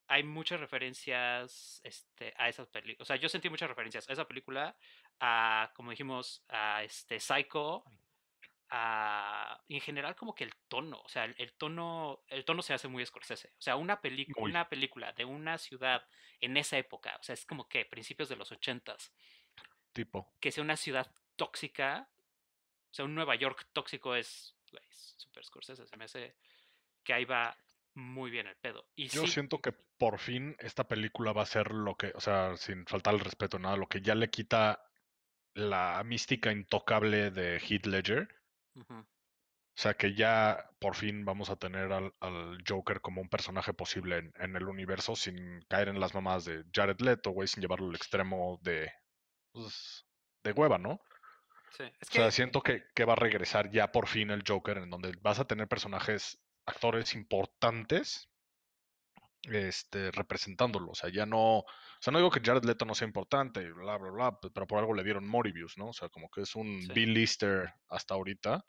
hay 0.08 0.24
muchas 0.24 0.60
referencias 0.60 1.80
este, 1.84 2.34
a 2.36 2.48
esas 2.48 2.68
películas. 2.68 3.00
O 3.00 3.04
sea, 3.04 3.16
yo 3.16 3.28
sentí 3.28 3.48
muchas 3.48 3.68
referencias 3.68 4.08
a 4.08 4.12
esa 4.12 4.26
película, 4.26 4.76
a, 5.20 5.70
como 5.74 5.90
dijimos, 5.90 6.44
a 6.48 6.82
este 6.82 7.20
Psycho, 7.20 7.84
a, 8.74 9.62
y 9.68 9.74
en 9.74 9.82
general 9.82 10.16
como 10.16 10.34
que 10.34 10.44
el 10.44 10.54
tono, 10.66 11.02
o 11.04 11.08
sea, 11.08 11.26
el, 11.26 11.34
el 11.36 11.52
tono, 11.52 12.24
el 12.28 12.46
tono 12.46 12.62
se 12.62 12.72
hace 12.72 12.88
muy 12.88 13.04
Scorsese. 13.04 13.48
O 13.58 13.60
sea, 13.60 13.76
una, 13.76 14.00
película 14.00 14.44
una 14.44 14.68
película 14.70 15.12
de 15.12 15.26
una 15.26 15.58
ciudad 15.58 16.08
en 16.40 16.56
esa 16.56 16.78
época, 16.78 17.16
o 17.20 17.22
sea, 17.22 17.34
es 17.34 17.44
como 17.44 17.68
que 17.68 17.84
principios 17.84 18.30
de 18.30 18.36
los 18.36 18.50
ochentas, 18.50 19.12
Tipo. 19.92 20.32
que 20.40 20.50
sea 20.50 20.64
una 20.64 20.78
ciudad 20.78 21.14
tóxica, 21.36 22.08
o 22.90 22.94
sea, 22.94 23.04
un 23.04 23.14
Nueva 23.14 23.34
York 23.34 23.68
tóxico 23.74 24.16
es, 24.16 24.56
super 25.18 25.44
Scorsese, 25.44 25.86
se 25.86 25.96
me 25.98 26.06
hace 26.06 26.34
que 27.04 27.12
ahí 27.12 27.26
va 27.26 27.54
muy 27.94 28.30
bien 28.30 28.46
el 28.46 28.56
pedo. 28.56 28.88
Y 28.96 29.08
Yo 29.08 29.26
sí, 29.26 29.32
siento 29.32 29.60
que 29.60 29.72
por 29.72 30.18
fin 30.18 30.56
esta 30.60 30.88
película 30.88 31.34
va 31.34 31.42
a 31.42 31.46
ser 31.46 31.72
lo 31.72 31.94
que, 31.96 32.12
o 32.14 32.20
sea, 32.20 32.56
sin 32.56 32.86
faltar 32.86 33.12
el 33.12 33.20
respeto, 33.20 33.58
nada, 33.58 33.76
lo 33.76 33.86
que 33.86 34.00
ya 34.00 34.14
le 34.14 34.30
quita 34.30 34.82
la 35.52 36.02
mística 36.04 36.50
intocable 36.50 37.30
de 37.30 37.58
Heath 37.58 37.84
Ledger. 37.84 38.41
O 38.74 39.80
sea, 39.80 39.94
que 39.94 40.14
ya 40.14 40.70
por 40.78 40.94
fin 40.94 41.24
vamos 41.24 41.48
a 41.50 41.56
tener 41.56 41.92
al, 41.92 42.14
al 42.20 42.58
Joker 42.66 43.00
como 43.00 43.22
un 43.22 43.28
personaje 43.28 43.72
posible 43.72 44.18
en, 44.18 44.32
en 44.38 44.56
el 44.56 44.68
universo 44.68 45.16
sin 45.16 45.62
caer 45.68 45.88
en 45.88 45.98
las 45.98 46.14
mamadas 46.14 46.44
de 46.44 46.64
Jared 46.72 47.00
Leto, 47.00 47.30
güey, 47.30 47.48
sin 47.48 47.62
llevarlo 47.62 47.88
al 47.88 47.96
extremo 47.96 48.58
de, 48.62 48.92
pues, 49.52 50.06
de 50.44 50.52
hueva, 50.52 50.78
¿no? 50.78 51.00
sí. 51.70 51.84
Es 52.00 52.10
O 52.10 52.12
sea, 52.12 52.26
que, 52.26 52.32
siento 52.32 52.62
que, 52.62 52.84
que 52.94 53.04
va 53.04 53.14
a 53.14 53.16
regresar 53.16 53.70
ya 53.70 53.92
por 53.92 54.08
fin 54.08 54.30
el 54.30 54.44
Joker, 54.46 54.78
en 54.78 54.90
donde 54.90 55.12
vas 55.22 55.40
a 55.40 55.46
tener 55.46 55.68
personajes, 55.68 56.38
actores 56.66 57.14
importantes, 57.14 58.31
este, 59.44 60.10
representándolo. 60.12 60.92
O 60.92 60.94
sea, 60.94 61.10
ya 61.10 61.26
no, 61.26 61.58
o 61.60 61.66
sea, 62.00 62.12
no 62.12 62.18
digo 62.18 62.30
que 62.30 62.40
Jared 62.44 62.64
Leto 62.64 62.84
no 62.84 62.94
sea 62.94 63.06
importante, 63.06 63.70
bla, 63.72 63.96
bla, 63.98 64.10
bla, 64.10 64.40
pe- 64.40 64.50
pero 64.50 64.66
por 64.66 64.78
algo 64.78 64.94
le 64.94 65.04
dieron 65.04 65.26
Morbius, 65.28 65.78
¿no? 65.78 65.88
O 65.88 65.92
sea, 65.92 66.08
como 66.08 66.30
que 66.30 66.42
es 66.42 66.54
un 66.56 66.80
Sí. 66.82 66.92
Bill 66.92 67.14
Lister 67.14 67.72
hasta 67.88 68.14
ahorita. 68.14 68.64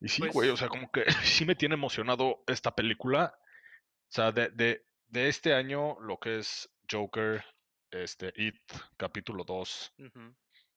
Y 0.00 0.08
sí, 0.08 0.22
güey, 0.28 0.48
o 0.48 0.52
pues, 0.52 0.60
sea, 0.60 0.68
como 0.68 0.90
que 0.90 1.04
sí 1.24 1.44
me 1.44 1.54
tiene 1.54 1.74
emocionado 1.74 2.42
esta 2.46 2.74
película. 2.74 3.34
O 3.36 4.10
sea, 4.10 4.32
de, 4.32 4.48
de, 4.50 4.86
de 5.08 5.28
este 5.28 5.54
año, 5.54 5.98
lo 6.00 6.18
que 6.18 6.38
es 6.38 6.70
Joker, 6.90 7.44
este, 7.90 8.32
It, 8.36 8.56
capítulo 8.96 9.44
2, 9.44 9.92
ujú, 9.98 10.34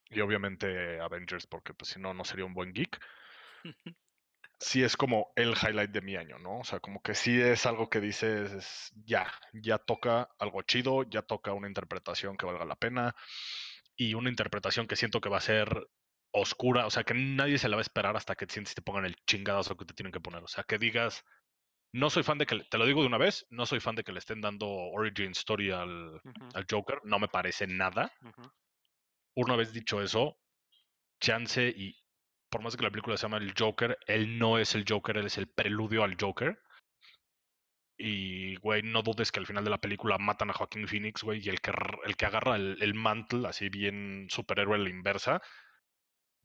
y 0.09 0.19
obviamente 0.19 0.99
Avengers, 0.99 1.47
porque 1.47 1.73
pues 1.73 1.91
si 1.91 1.99
no, 1.99 2.13
no 2.13 2.25
sería 2.25 2.45
un 2.45 2.53
buen 2.53 2.73
geek. 2.73 2.99
Sí 4.63 4.83
es 4.83 4.95
como 4.95 5.31
el 5.35 5.55
highlight 5.59 5.89
de 5.89 6.01
mi 6.01 6.15
año, 6.15 6.37
¿no? 6.37 6.59
O 6.59 6.63
sea, 6.63 6.79
como 6.79 7.01
que 7.01 7.15
sí 7.15 7.39
es 7.41 7.65
algo 7.65 7.89
que 7.89 7.99
dices, 7.99 8.51
es- 8.53 8.91
ya, 9.05 9.31
ya 9.53 9.79
toca 9.79 10.29
algo 10.39 10.61
chido, 10.61 11.03
ya 11.09 11.23
toca 11.23 11.51
una 11.53 11.67
interpretación 11.67 12.37
que 12.37 12.45
valga 12.45 12.63
la 12.65 12.75
pena 12.75 13.15
y 13.95 14.13
una 14.13 14.29
interpretación 14.29 14.85
que 14.87 14.95
siento 14.95 15.19
que 15.19 15.29
va 15.29 15.37
a 15.37 15.41
ser 15.41 15.87
oscura, 16.31 16.85
o 16.85 16.91
sea, 16.91 17.03
que 17.03 17.13
nadie 17.15 17.57
se 17.57 17.69
la 17.69 17.75
va 17.75 17.81
a 17.81 17.89
esperar 17.89 18.15
hasta 18.15 18.35
que 18.35 18.45
te 18.45 18.53
sientes 18.53 18.73
y 18.73 18.75
te 18.75 18.81
pongan 18.83 19.05
el 19.05 19.15
chingadazo 19.25 19.75
que 19.75 19.85
te 19.85 19.93
tienen 19.95 20.13
que 20.13 20.21
poner. 20.21 20.43
O 20.43 20.47
sea, 20.47 20.63
que 20.63 20.77
digas, 20.77 21.23
no 21.93 22.09
soy 22.11 22.23
fan 22.23 22.37
de 22.37 22.45
que, 22.45 22.59
te 22.69 22.77
lo 22.77 22.85
digo 22.85 23.01
de 23.01 23.07
una 23.07 23.17
vez, 23.17 23.45
no 23.49 23.65
soy 23.65 23.79
fan 23.79 23.95
de 23.95 24.03
que 24.03 24.13
le 24.13 24.19
estén 24.19 24.41
dando 24.41 24.67
origin 24.69 25.31
story 25.31 25.71
al, 25.71 26.21
al 26.53 26.65
Joker, 26.69 26.99
no 27.03 27.19
me 27.19 27.27
parece 27.27 27.67
nada. 27.67 28.11
Una 29.35 29.55
vez 29.55 29.73
dicho 29.73 30.01
eso, 30.01 30.37
chance 31.19 31.67
y 31.75 31.95
por 32.51 32.61
más 32.61 32.75
que 32.77 32.83
la 32.83 32.91
película 32.91 33.17
se 33.17 33.23
llama 33.23 33.37
el 33.37 33.53
Joker, 33.57 33.97
él 34.07 34.37
no 34.37 34.59
es 34.59 34.75
el 34.75 34.85
Joker, 34.87 35.17
él 35.17 35.25
es 35.25 35.37
el 35.37 35.47
preludio 35.47 36.03
al 36.03 36.17
Joker. 36.19 36.59
Y, 37.97 38.55
güey, 38.57 38.81
no 38.81 39.03
dudes 39.03 39.31
que 39.31 39.39
al 39.39 39.45
final 39.45 39.63
de 39.63 39.69
la 39.69 39.77
película 39.77 40.17
matan 40.17 40.49
a 40.49 40.53
Joaquín 40.53 40.87
Phoenix, 40.87 41.23
güey, 41.23 41.39
y 41.43 41.49
el 41.49 41.61
que, 41.61 41.71
el 42.05 42.15
que 42.15 42.25
agarra 42.25 42.55
el, 42.55 42.77
el 42.81 42.93
mantle, 42.93 43.47
así 43.47 43.69
bien 43.69 44.27
superhéroe 44.29 44.75
a 44.75 44.79
la 44.79 44.89
inversa, 44.89 45.41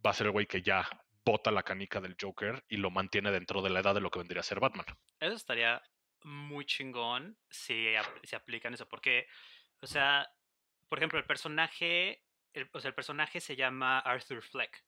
va 0.05 0.11
a 0.11 0.15
ser 0.15 0.27
el 0.27 0.33
güey 0.33 0.47
que 0.47 0.63
ya 0.63 0.87
bota 1.25 1.51
la 1.51 1.63
canica 1.63 2.01
del 2.01 2.17
Joker 2.21 2.63
y 2.69 2.77
lo 2.77 2.91
mantiene 2.91 3.31
dentro 3.33 3.63
de 3.63 3.71
la 3.71 3.81
edad 3.81 3.95
de 3.95 4.01
lo 4.01 4.11
que 4.11 4.19
vendría 4.19 4.41
a 4.41 4.45
ser 4.45 4.61
Batman. 4.61 4.87
Eso 5.19 5.35
estaría 5.35 5.83
muy 6.25 6.67
chingón 6.67 7.39
si, 7.51 7.97
ap- 7.97 8.21
si 8.23 8.37
aplican 8.37 8.75
eso, 8.75 8.87
porque, 8.87 9.27
o 9.81 9.87
sea, 9.87 10.29
por 10.89 10.99
ejemplo, 10.99 11.19
el 11.19 11.25
personaje, 11.25 12.23
o 12.73 12.81
sea, 12.81 12.91
el 12.91 12.95
personaje 12.95 13.41
se 13.41 13.57
llama 13.57 13.99
Arthur 14.01 14.43
Fleck. 14.43 14.85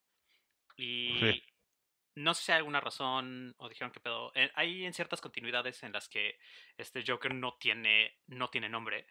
Y 0.78 1.42
no 2.14 2.32
sé 2.34 2.44
si 2.44 2.52
hay 2.52 2.58
alguna 2.58 2.80
razón 2.80 3.54
o 3.58 3.68
dijeron 3.68 3.90
que 3.92 4.00
pedo. 4.00 4.32
eh, 4.34 4.50
hay 4.54 4.84
en 4.86 4.94
ciertas 4.94 5.20
continuidades 5.20 5.82
en 5.82 5.92
las 5.92 6.08
que 6.08 6.38
este 6.76 7.04
Joker 7.06 7.34
no 7.34 7.56
tiene, 7.58 8.16
no 8.28 8.48
tiene 8.48 8.68
nombre. 8.68 9.06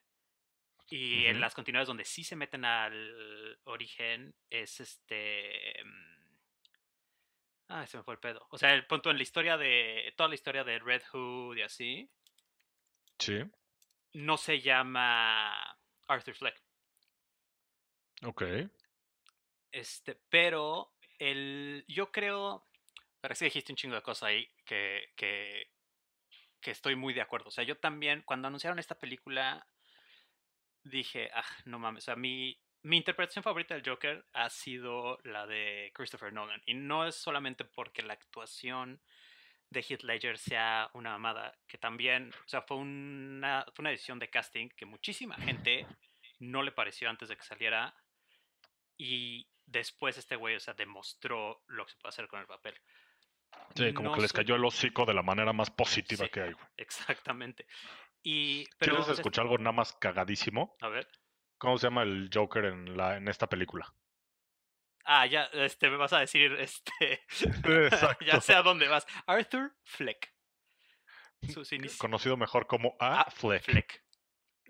Y 0.89 1.25
en 1.25 1.41
las 1.41 1.53
continuidades 1.53 1.89
donde 1.89 2.05
sí 2.05 2.24
se 2.24 2.38
meten 2.38 2.63
al 2.63 3.59
origen 3.65 4.33
es 4.50 4.79
este. 4.79 5.83
Ah, 7.67 7.86
se 7.86 7.97
me 7.97 8.03
fue 8.03 8.13
el 8.13 8.21
pedo. 8.21 8.47
O 8.51 8.57
sea, 8.57 8.74
el 8.74 8.88
punto 8.88 9.12
en 9.12 9.17
la 9.17 9.24
historia 9.24 9.57
de. 9.57 10.13
Toda 10.15 10.29
la 10.29 10.36
historia 10.36 10.63
de 10.63 10.79
Red 10.79 11.03
Hood 11.12 11.57
y 11.57 11.62
así. 11.62 12.09
Sí, 13.19 13.39
No 14.13 14.38
se 14.38 14.62
llama 14.62 15.77
Arthur 16.07 16.36
Fleck. 16.36 16.62
ok. 18.24 18.43
Este, 19.71 20.15
pero 20.29 20.93
el. 21.19 21.86
Yo 21.88 22.12
creo. 22.12 22.65
Que 23.21 23.45
dijiste 23.45 23.74
un 23.74 23.75
chingo 23.75 23.95
de 23.95 24.01
cosas 24.01 24.29
ahí 24.29 24.50
que, 24.63 25.12
que, 25.17 25.69
que 26.62 26.71
estoy 26.71 26.95
muy 26.95 27.13
de 27.13 27.21
acuerdo. 27.21 27.50
O 27.50 27.51
sea, 27.51 27.65
yo 27.65 27.77
también, 27.77 28.21
cuando 28.21 28.47
anunciaron 28.47 28.79
esta 28.79 28.97
película, 28.97 29.67
dije, 30.83 31.29
ah, 31.33 31.43
no 31.65 31.77
mames. 31.77 32.03
O 32.03 32.05
sea, 32.05 32.15
mi, 32.15 32.57
mi 32.83 32.95
interpretación 32.97 33.43
favorita 33.43 33.74
del 33.74 33.83
Joker 33.86 34.25
ha 34.33 34.50
sido 34.50 35.19
la 35.24 35.45
de 35.45 35.91
Christopher 35.93 36.31
Nolan. 36.31 36.62
Y 36.65 36.74
no 36.74 37.05
es 37.05 37.15
solamente 37.15 37.65
porque 37.65 38.01
la 38.01 38.13
actuación 38.13 39.01
de 39.69 39.81
Heath 39.81 40.03
Ledger 40.03 40.38
sea 40.38 40.89
una 40.93 41.12
mamada, 41.12 41.57
que 41.67 41.77
también, 41.77 42.31
o 42.45 42.47
sea, 42.47 42.62
fue 42.62 42.77
una, 42.77 43.65
fue 43.74 43.83
una 43.83 43.89
decisión 43.89 44.19
de 44.19 44.29
casting 44.29 44.69
que 44.69 44.86
muchísima 44.86 45.36
gente 45.36 45.86
no 46.39 46.63
le 46.63 46.71
pareció 46.71 47.09
antes 47.09 47.27
de 47.27 47.36
que 47.36 47.43
saliera. 47.43 47.93
Y 48.97 49.47
después 49.67 50.17
este 50.17 50.36
güey, 50.36 50.55
o 50.55 50.59
sea, 50.59 50.74
demostró 50.74 51.63
lo 51.67 51.86
que 51.86 51.91
se 51.91 51.97
puede 52.00 52.09
hacer 52.09 52.27
con 52.27 52.39
el 52.39 52.47
papel. 52.47 52.74
Sí, 53.75 53.93
como 53.93 54.09
No 54.09 54.15
que 54.15 54.21
les 54.21 54.33
cayó 54.33 54.55
el 54.55 54.65
hocico 54.65 55.05
de 55.05 55.13
la 55.13 55.21
manera 55.21 55.53
más 55.53 55.69
positiva 55.69 56.25
Sí. 56.25 56.31
que 56.31 56.41
hay, 56.41 56.51
güey. 56.53 56.65
Exactamente. 56.77 57.65
Y, 58.24 58.65
pero, 58.79 58.95
¿Quieres 58.97 59.19
escuchar 59.19 59.43
algo 59.43 59.57
nada 59.59 59.71
más 59.71 59.93
cagadísimo? 59.93 60.75
a 60.81 60.89
ver. 60.89 61.07
¿Cómo 61.59 61.77
se 61.77 61.88
llama 61.88 62.03
el 62.03 62.29
Joker 62.33 62.65
en, 62.65 62.95
la, 62.97 63.17
en 63.17 63.27
esta 63.27 63.47
película? 63.47 63.93
Ah, 65.05 65.25
ya, 65.25 65.45
este, 65.53 65.89
me 65.89 65.97
vas 65.97 66.13
a 66.13 66.19
decir, 66.19 66.51
este, 66.53 67.24
Exacto. 67.88 68.25
ya 68.25 68.41
sé 68.41 68.53
a 68.53 68.62
dónde 68.62 68.88
vas. 68.88 69.05
Arthur 69.25 69.75
Fleck. 69.83 70.33
Sus. 71.53 71.69
Conocido 72.00 72.36
mejor 72.38 72.67
como 72.67 72.95
A. 73.00 73.29
Fleck. 73.31 73.63
Fleck. 73.63 74.03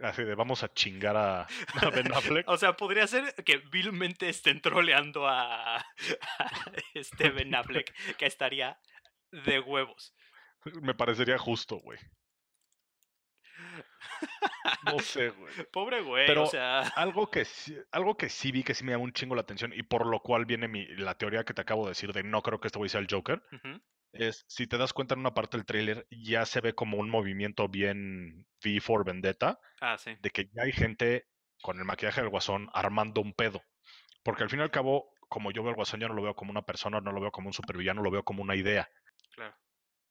Así 0.01 0.24
de 0.24 0.36
vamos 0.36 0.63
a 0.63 0.72
chingar 0.74 1.18
a, 1.18 1.42
a 1.42 1.89
Ben 1.94 2.12
Affleck. 2.13 2.48
O 2.48 2.58
sea, 2.58 2.74
podría 2.77 3.08
ser 3.08 3.34
que 3.46 3.58
vilmente 3.72 4.30
estén 4.30 4.62
troleando 4.62 5.27
a, 5.27 5.77
a 5.77 5.84
este 6.94 7.30
Ben 7.32 7.54
Affleck, 7.56 7.94
que 8.18 8.25
estaría 8.25 8.80
de 9.32 9.60
huevos. 9.60 10.13
Me 10.82 10.94
parecería 10.94 11.38
justo, 11.38 11.77
güey. 11.77 12.00
No 14.86 15.00
sé, 15.00 15.30
güey. 15.30 15.54
Pobre 15.72 16.01
güey, 16.01 16.27
Pero- 16.27 16.44
o 16.44 16.48
sea. 16.48 16.80
Algo 16.96 17.30
que, 17.30 17.46
sí, 17.46 17.77
algo 17.92 18.18
que 18.18 18.30
sí 18.30 18.51
vi 18.51 18.63
que 18.63 18.74
sí 18.74 18.84
me 18.84 18.92
llamó 18.92 19.04
un 19.06 19.13
chingo 19.13 19.36
la 19.36 19.42
atención 19.42 19.74
y 19.74 19.84
por 19.84 20.06
lo 20.06 20.20
cual 20.22 20.46
viene 20.46 20.68
mi, 20.68 20.86
la 20.96 21.16
teoría 21.18 21.44
que 21.44 21.54
te 21.54 21.62
acabo 21.62 21.84
de 21.86 21.92
decir 21.92 22.13
de 22.13 22.24
no 22.24 22.42
creo 22.42 22.60
que 22.60 22.68
este 22.68 22.77
güey 22.80 22.89
sea 22.89 23.00
el 23.01 23.08
Joker, 23.10 23.42
ujú, 23.51 23.82
es 24.12 24.46
si 24.48 24.68
te 24.68 24.78
das 24.78 24.94
cuenta 24.94 25.14
en 25.14 25.20
una 25.22 25.34
parte 25.34 25.58
del 25.58 25.66
tráiler 25.66 26.08
ya 26.10 26.46
se 26.46 26.62
ve 26.62 26.74
como 26.74 26.98
un 26.98 27.10
movimiento 27.10 27.68
bien 27.70 28.48
V 28.64 28.80
for 28.82 29.06
Vendetta 29.06 29.60
Ah, 29.82 29.98
sí. 29.98 30.16
de 30.20 30.30
que 30.30 30.46
ya 30.46 30.64
hay 30.64 30.72
gente 30.72 31.28
con 31.62 31.78
el 31.80 31.86
maquillaje 31.86 32.22
del 32.22 32.30
guasón 32.30 32.70
armando 32.74 33.22
un 33.22 33.34
pedo. 33.34 33.62
Porque 34.24 34.44
al 34.44 34.50
fin 34.50 34.60
y 34.60 34.64
al 34.64 34.72
cabo, 34.72 35.10
como 35.30 35.52
yo 35.52 35.64
veo 35.64 35.70
al 35.72 35.76
guasón, 35.76 36.00
ya 36.00 36.08
no 36.08 36.14
lo 36.14 36.22
veo 36.24 36.36
como 36.36 36.52
una 36.52 36.64
persona, 36.64 37.02
no 37.02 37.12
lo 37.12 37.22
veo 37.22 37.32
como 37.32 37.48
un 37.48 37.54
supervillano, 37.54 38.02
lo 38.04 38.12
veo 38.12 38.24
como 38.24 38.44
una 38.44 38.56
idea. 38.56 38.90
Claro. 39.36 39.56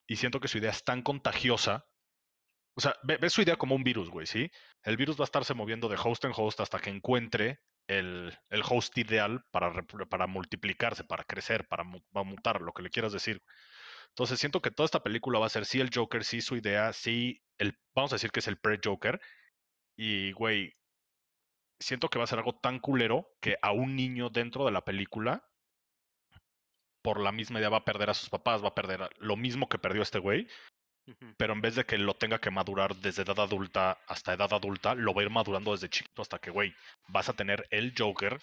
Y 0.06 0.16
siento 0.16 0.40
que 0.40 0.48
su 0.48 0.58
idea 0.58 0.70
es 0.70 0.84
tan 0.84 1.02
contagiosa. 1.02 1.86
O 2.76 2.80
sea, 2.80 2.94
ve, 3.04 3.16
ve 3.16 3.30
su 3.30 3.42
idea 3.42 3.56
como 3.56 3.74
un 3.74 3.84
virus, 3.84 4.10
güey, 4.10 4.26
¿sí? 4.26 4.50
El 4.82 4.96
virus 4.96 5.18
va 5.18 5.22
a 5.22 5.24
estarse 5.24 5.54
moviendo 5.54 5.88
de 5.88 5.96
host 6.02 6.24
en 6.24 6.32
host 6.34 6.60
hasta 6.60 6.78
que 6.78 6.90
encuentre 6.90 7.60
el, 7.86 8.36
el 8.50 8.62
host 8.68 8.96
ideal 8.98 9.44
para, 9.50 9.72
para 10.10 10.26
multiplicarse, 10.26 11.04
para 11.04 11.24
crecer, 11.24 11.66
para 11.68 11.84
mutar, 11.84 12.60
lo 12.60 12.72
que 12.72 12.82
le 12.82 12.90
quieras 12.90 13.12
decir. 13.12 13.42
Entonces 14.16 14.40
siento 14.40 14.62
que 14.62 14.70
toda 14.70 14.86
esta 14.86 15.02
película 15.02 15.38
va 15.38 15.44
a 15.44 15.50
ser 15.50 15.66
sí 15.66 15.78
el 15.78 15.90
Joker, 15.94 16.24
sí 16.24 16.40
su 16.40 16.56
idea, 16.56 16.94
sí 16.94 17.42
el, 17.58 17.78
vamos 17.94 18.12
a 18.12 18.16
decir 18.16 18.30
que 18.30 18.40
es 18.40 18.48
el 18.48 18.56
pre-Joker. 18.58 19.20
Y, 19.96 20.32
güey, 20.32 20.74
siento 21.78 22.08
que 22.08 22.18
va 22.18 22.24
a 22.24 22.26
ser 22.26 22.38
algo 22.38 22.54
tan 22.58 22.78
culero 22.78 23.28
que 23.42 23.58
a 23.60 23.72
un 23.72 23.94
niño 23.94 24.30
dentro 24.30 24.64
de 24.64 24.72
la 24.72 24.82
película, 24.84 25.44
por 27.02 27.20
la 27.20 27.30
misma 27.30 27.58
idea, 27.58 27.68
va 27.68 27.78
a 27.78 27.84
perder 27.84 28.10
a 28.10 28.14
sus 28.14 28.30
papás, 28.30 28.64
va 28.64 28.68
a 28.68 28.74
perder 28.74 29.02
a- 29.02 29.10
lo 29.18 29.36
mismo 29.36 29.68
que 29.68 29.78
perdió 29.78 30.02
este 30.02 30.18
güey, 30.18 30.48
pero 31.36 31.52
en 31.52 31.60
vez 31.60 31.74
de 31.76 31.84
que 31.84 31.98
lo 31.98 32.14
tenga 32.14 32.40
que 32.40 32.50
madurar 32.50 32.96
desde 32.96 33.22
edad 33.22 33.38
adulta 33.40 33.98
hasta 34.08 34.32
edad 34.32 34.52
adulta, 34.52 34.94
lo 34.94 35.14
va 35.14 35.20
a 35.22 35.24
ir 35.24 35.30
madurando 35.30 35.72
desde 35.72 35.88
chiquito 35.90 36.22
hasta 36.22 36.38
que, 36.38 36.50
güey, 36.50 36.74
vas 37.08 37.28
a 37.28 37.34
tener 37.34 37.66
el 37.70 37.94
Joker 37.96 38.40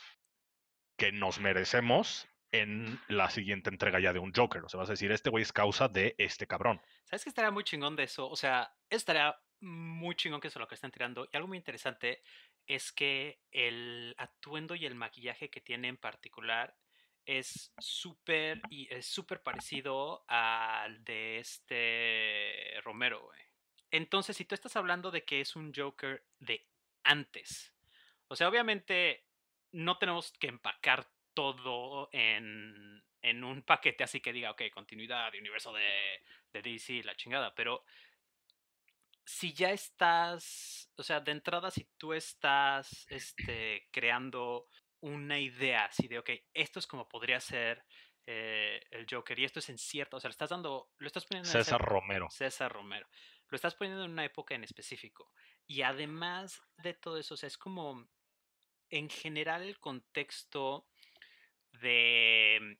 que 0.98 1.12
nos 1.12 1.40
merecemos 1.40 2.28
en 2.54 3.00
la 3.08 3.30
siguiente 3.32 3.72
entrega 3.72 4.00
ya 4.00 4.14
de 4.14 4.20
un 4.20 4.32
Joker. 4.32 4.64
O 4.64 4.70
sea, 4.70 4.80
vas 4.80 4.90
a 4.90 4.94
decir, 4.94 5.12
este 5.12 5.32
güey 5.32 5.42
es 5.42 5.52
causa 5.52 5.88
de 5.88 6.16
este 6.20 6.46
cabrón. 6.46 6.80
¿Sabes 7.04 7.24
qué 7.24 7.30
estaría 7.30 7.52
muy 7.52 7.64
chingón 7.64 7.96
de 7.96 8.04
eso? 8.04 8.30
O 8.30 8.36
sea, 8.36 8.72
estaría 8.90 9.36
muy 9.60 10.16
chingón 10.16 10.40
que 10.40 10.50
eso 10.50 10.60
lo 10.60 10.68
que 10.68 10.76
están 10.76 10.92
tirando. 10.92 11.28
Y 11.32 11.36
algo 11.36 11.48
muy 11.48 11.58
interesante 11.58 12.22
es 12.68 12.92
que 12.92 13.42
el 13.52 14.14
atuendo 14.20 14.76
y 14.76 14.86
el 14.86 14.94
maquillaje 14.94 15.50
que 15.50 15.62
tiene 15.62 15.88
en 15.88 15.98
particular 15.98 16.78
es 17.26 17.74
súper 17.80 18.62
y 18.70 18.88
es 18.94 19.08
súper 19.08 19.42
parecido 19.42 20.24
al 20.28 21.04
de 21.04 21.40
este 21.40 22.80
Romero, 22.84 23.24
güey. 23.24 23.42
Entonces, 23.90 24.38
si 24.38 24.46
tú 24.46 24.54
estás 24.54 24.76
hablando 24.76 25.10
de 25.10 25.24
que 25.24 25.42
es 25.42 25.56
un 25.56 25.74
Joker 25.74 26.24
de 26.40 26.68
antes, 27.04 27.74
o 28.28 28.36
sea, 28.36 28.48
obviamente 28.48 29.26
no 29.72 29.98
tenemos 29.98 30.32
que 30.34 30.48
empacar 30.48 31.08
todo 31.34 32.10
en, 32.12 33.04
en 33.22 33.44
un 33.44 33.64
paquete 33.64 34.04
así 34.04 34.20
que 34.20 34.34
diga, 34.34 34.52
ok, 34.52 34.64
continuidad 34.74 35.34
universo 35.34 35.74
de, 35.74 36.22
de 36.52 36.62
DC, 36.62 37.04
la 37.04 37.16
chingada, 37.16 37.54
pero 37.56 37.84
si 39.26 39.54
ya 39.54 39.72
estás, 39.72 40.92
o 40.98 41.04
sea, 41.04 41.20
de 41.20 41.32
entrada, 41.32 41.72
si 41.72 41.86
tú 41.98 42.14
estás 42.14 43.06
este, 43.10 43.88
creando 43.92 44.68
una 45.00 45.40
idea 45.40 45.86
así 45.86 46.08
de, 46.08 46.20
ok, 46.20 46.30
esto 46.54 46.80
es 46.80 46.88
como 46.88 47.08
podría 47.08 47.40
ser 47.40 47.86
eh, 48.26 48.82
el 48.92 49.06
Joker 49.10 49.38
y 49.40 49.46
esto 49.46 49.60
es 49.60 49.70
en 49.70 49.78
cierto, 49.78 50.18
o 50.18 50.20
sea, 50.20 50.30
le 50.30 50.34
estás 50.34 50.50
dando, 50.50 50.92
lo 50.98 51.08
estás 51.08 51.26
poniendo 51.26 51.50
en 51.50 51.54
César 51.54 51.82
Romero. 51.82 52.30
César 52.30 52.72
Romero. 52.72 53.08
Lo 53.48 53.56
estás 53.56 53.76
poniendo 53.76 54.04
en 54.06 54.12
una 54.12 54.26
época 54.26 54.56
en 54.56 54.64
específico. 54.64 55.32
Y 55.68 55.82
además 55.82 56.62
de 56.78 56.94
todo 56.94 57.18
eso, 57.18 57.36
o 57.36 57.38
sea, 57.38 57.48
es 57.48 57.58
como 57.58 58.08
en 58.90 59.10
general 59.10 59.64
el 59.64 59.80
contexto 59.80 60.88
de, 61.82 62.80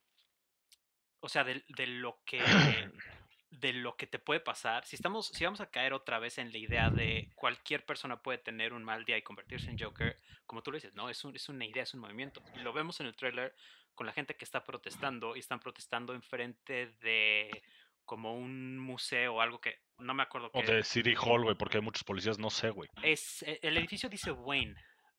o 1.20 1.28
sea, 1.28 1.44
de, 1.44 1.64
de 1.68 1.86
lo 1.86 2.20
que 2.24 2.40
de 3.60 3.72
lo 3.72 3.96
que 3.96 4.06
te 4.06 4.18
puede 4.18 4.40
pasar. 4.40 4.84
Si 4.84 4.96
estamos, 4.96 5.28
si 5.28 5.44
vamos 5.44 5.60
a 5.60 5.70
caer 5.70 5.92
otra 5.92 6.18
vez 6.18 6.38
en 6.38 6.50
la 6.52 6.58
idea 6.58 6.90
de 6.90 7.30
cualquier 7.34 7.84
persona 7.84 8.20
puede 8.20 8.38
tener 8.38 8.72
un 8.72 8.84
mal 8.84 9.04
día 9.04 9.16
y 9.16 9.22
convertirse 9.22 9.70
en 9.70 9.78
Joker, 9.78 10.18
como 10.46 10.62
tú 10.62 10.70
lo 10.70 10.76
dices, 10.76 10.94
no, 10.94 11.08
es, 11.08 11.24
un, 11.24 11.34
es 11.34 11.48
una 11.48 11.64
idea, 11.64 11.82
es 11.82 11.94
un 11.94 12.00
movimiento. 12.00 12.42
Y 12.56 12.60
lo 12.60 12.72
vemos 12.72 13.00
en 13.00 13.06
el 13.06 13.16
tráiler 13.16 13.54
con 13.94 14.06
la 14.06 14.12
gente 14.12 14.36
que 14.36 14.44
está 14.44 14.64
protestando 14.64 15.36
y 15.36 15.38
están 15.38 15.60
protestando 15.60 16.14
enfrente 16.14 16.94
de 17.00 17.62
como 18.04 18.34
un 18.34 18.78
museo 18.78 19.36
o 19.36 19.40
algo 19.40 19.60
que 19.60 19.78
no 19.98 20.12
me 20.12 20.24
acuerdo 20.24 20.50
O 20.52 20.60
qué 20.60 20.72
de 20.72 20.82
City 20.82 21.14
Hall, 21.16 21.44
güey, 21.44 21.56
porque 21.56 21.78
hay 21.78 21.82
muchos 21.82 22.04
policías, 22.04 22.38
no 22.38 22.50
sé, 22.50 22.70
güey. 22.70 22.90
es 23.02 23.42
e, 23.44 23.60
el 23.62 23.78
edificio 23.78 24.08
dice 24.08 24.30
Wayne 24.30 24.74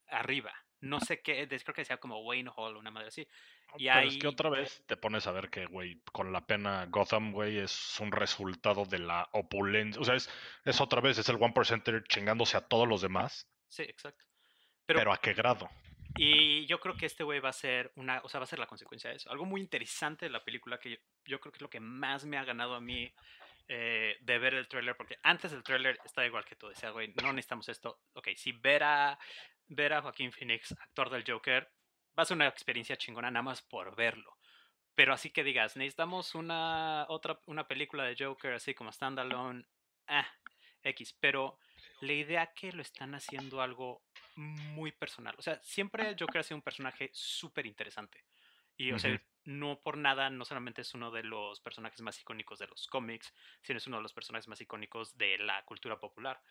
arriba 0.08 0.54
no 0.86 1.00
sé 1.00 1.22
qué, 1.22 1.48
creo 1.48 1.74
que 1.74 1.82
decía 1.82 1.98
como 1.98 2.22
Wayne 2.22 2.52
Hall, 2.56 2.78
una 2.78 2.92
madre 2.92 3.08
así. 3.08 3.28
Y 3.78 3.88
Pero 3.88 4.08
es 4.08 4.18
que 4.18 4.28
otra 4.28 4.50
vez 4.50 4.84
te 4.86 4.96
pones 4.96 5.28
a 5.28 5.32
ver 5.32 5.50
que, 5.50 5.66
güey, 5.66 6.02
con 6.12 6.32
la 6.32 6.46
pena 6.46 6.86
Gotham, 6.90 7.32
güey, 7.32 7.58
es 7.58 8.00
un 8.00 8.12
resultado 8.12 8.86
de 8.86 9.00
la 9.00 9.28
opulencia. 9.34 10.02
O 10.02 10.06
sea, 10.06 10.16
es, 10.16 10.30
es 10.64 10.80
otra 10.80 11.02
vez, 11.02 11.18
es 11.18 11.28
el 11.28 11.36
One 11.36 11.54
Percenter 11.54 12.04
chingándose 12.04 12.56
a 12.56 12.62
todos 12.62 12.88
los 12.88 13.02
demás. 13.02 13.50
Sí, 13.68 13.84
exacto. 13.84 14.24
Pero, 14.86 15.12
a 15.12 15.18
qué 15.18 15.34
grado. 15.34 15.70
Y 16.16 16.66
yo 16.68 16.80
creo 16.80 16.96
que 16.96 17.08
este 17.08 17.24
güey 17.24 17.40
va 17.40 17.50
a 17.50 17.54
ser 17.54 17.92
una, 17.96 18.22
o 18.24 18.30
sea, 18.30 18.40
va 18.40 18.46
a 18.46 18.48
ser 18.48 18.60
la 18.60 18.68
consecuencia 18.68 19.10
de 19.10 19.18
eso. 19.18 19.32
Algo 19.32 19.46
muy 19.46 19.60
interesante 19.60 20.26
de 20.26 20.32
la 20.32 20.44
película 20.44 20.80
que 20.80 21.02
yo, 21.26 21.40
creo 21.40 21.52
que 21.52 21.58
es 21.58 21.62
lo 21.62 21.70
que 21.70 21.80
más 21.80 22.26
me 22.26 22.38
ha 22.38 22.46
ganado 22.46 22.76
a 22.76 22.82
mí 22.82 23.12
eh, 23.68 24.16
de 24.22 24.40
ver 24.40 24.54
el 24.54 24.68
tráiler, 24.68 24.96
porque 24.96 25.18
antes 25.24 25.52
del 25.52 25.64
tráiler 25.64 26.00
está 26.06 26.26
igual 26.26 26.46
que 26.46 26.56
tú, 26.56 26.70
decía, 26.70 26.92
güey, 26.92 27.14
no 27.22 27.34
necesitamos 27.34 27.68
esto. 27.68 28.00
Ok, 28.14 28.30
si 28.36 28.54
ver 28.54 28.84
a, 28.84 29.20
ver 29.68 29.94
a 29.94 30.02
Joaquín 30.02 30.32
Phoenix, 30.32 30.72
actor 30.74 31.10
del 31.10 31.24
Joker, 31.28 31.72
va 32.18 32.24
a 32.24 32.26
ser 32.26 32.36
una 32.36 32.48
experiencia 32.48 32.98
chingona 32.98 33.32
nada 33.32 33.44
más 33.44 33.62
por 33.62 33.96
verlo. 33.96 34.38
Pero 34.96 35.14
así 35.14 35.30
que 35.30 35.44
digas, 35.44 35.76
necesitamos 35.76 36.36
una 36.36 37.06
otra 37.10 37.40
una 37.48 37.68
película 37.68 38.04
de 38.06 38.16
Joker 38.18 38.54
así 38.54 38.74
como 38.74 38.92
standalone, 38.92 39.66
ah, 40.08 40.28
X, 40.84 41.14
pero 41.20 41.60
la 42.02 42.14
idea 42.14 42.54
que 42.54 42.72
lo 42.72 42.82
están 42.82 43.16
haciendo 43.16 43.62
algo 43.62 44.04
muy 44.36 44.92
personal. 44.92 45.36
O 45.38 45.42
sea, 45.42 45.62
siempre 45.62 46.16
Joker 46.18 46.40
ha 46.40 46.44
sido 46.44 46.58
un 46.58 46.62
personaje 46.62 47.10
súper 47.14 47.66
interesante. 47.66 48.24
Y, 48.78 48.92
o 48.92 49.00
sea, 49.00 49.22
no 49.46 49.80
por 49.80 49.98
nada, 49.98 50.30
no 50.30 50.44
solamente 50.44 50.82
es 50.82 50.94
uno 50.94 51.10
de 51.10 51.24
los 51.24 51.62
personajes 51.62 52.02
más 52.02 52.20
icónicos 52.20 52.60
de 52.60 52.68
los 52.68 52.88
cómics, 52.88 53.34
sino 53.62 53.78
es 53.78 53.88
uno 53.88 53.98
de 53.98 54.04
los 54.04 54.14
personajes 54.14 54.48
más 54.50 54.60
icónicos 54.60 55.18
de 55.18 55.38
la 55.38 55.64
cultura 55.64 55.98
popular. 55.98 56.42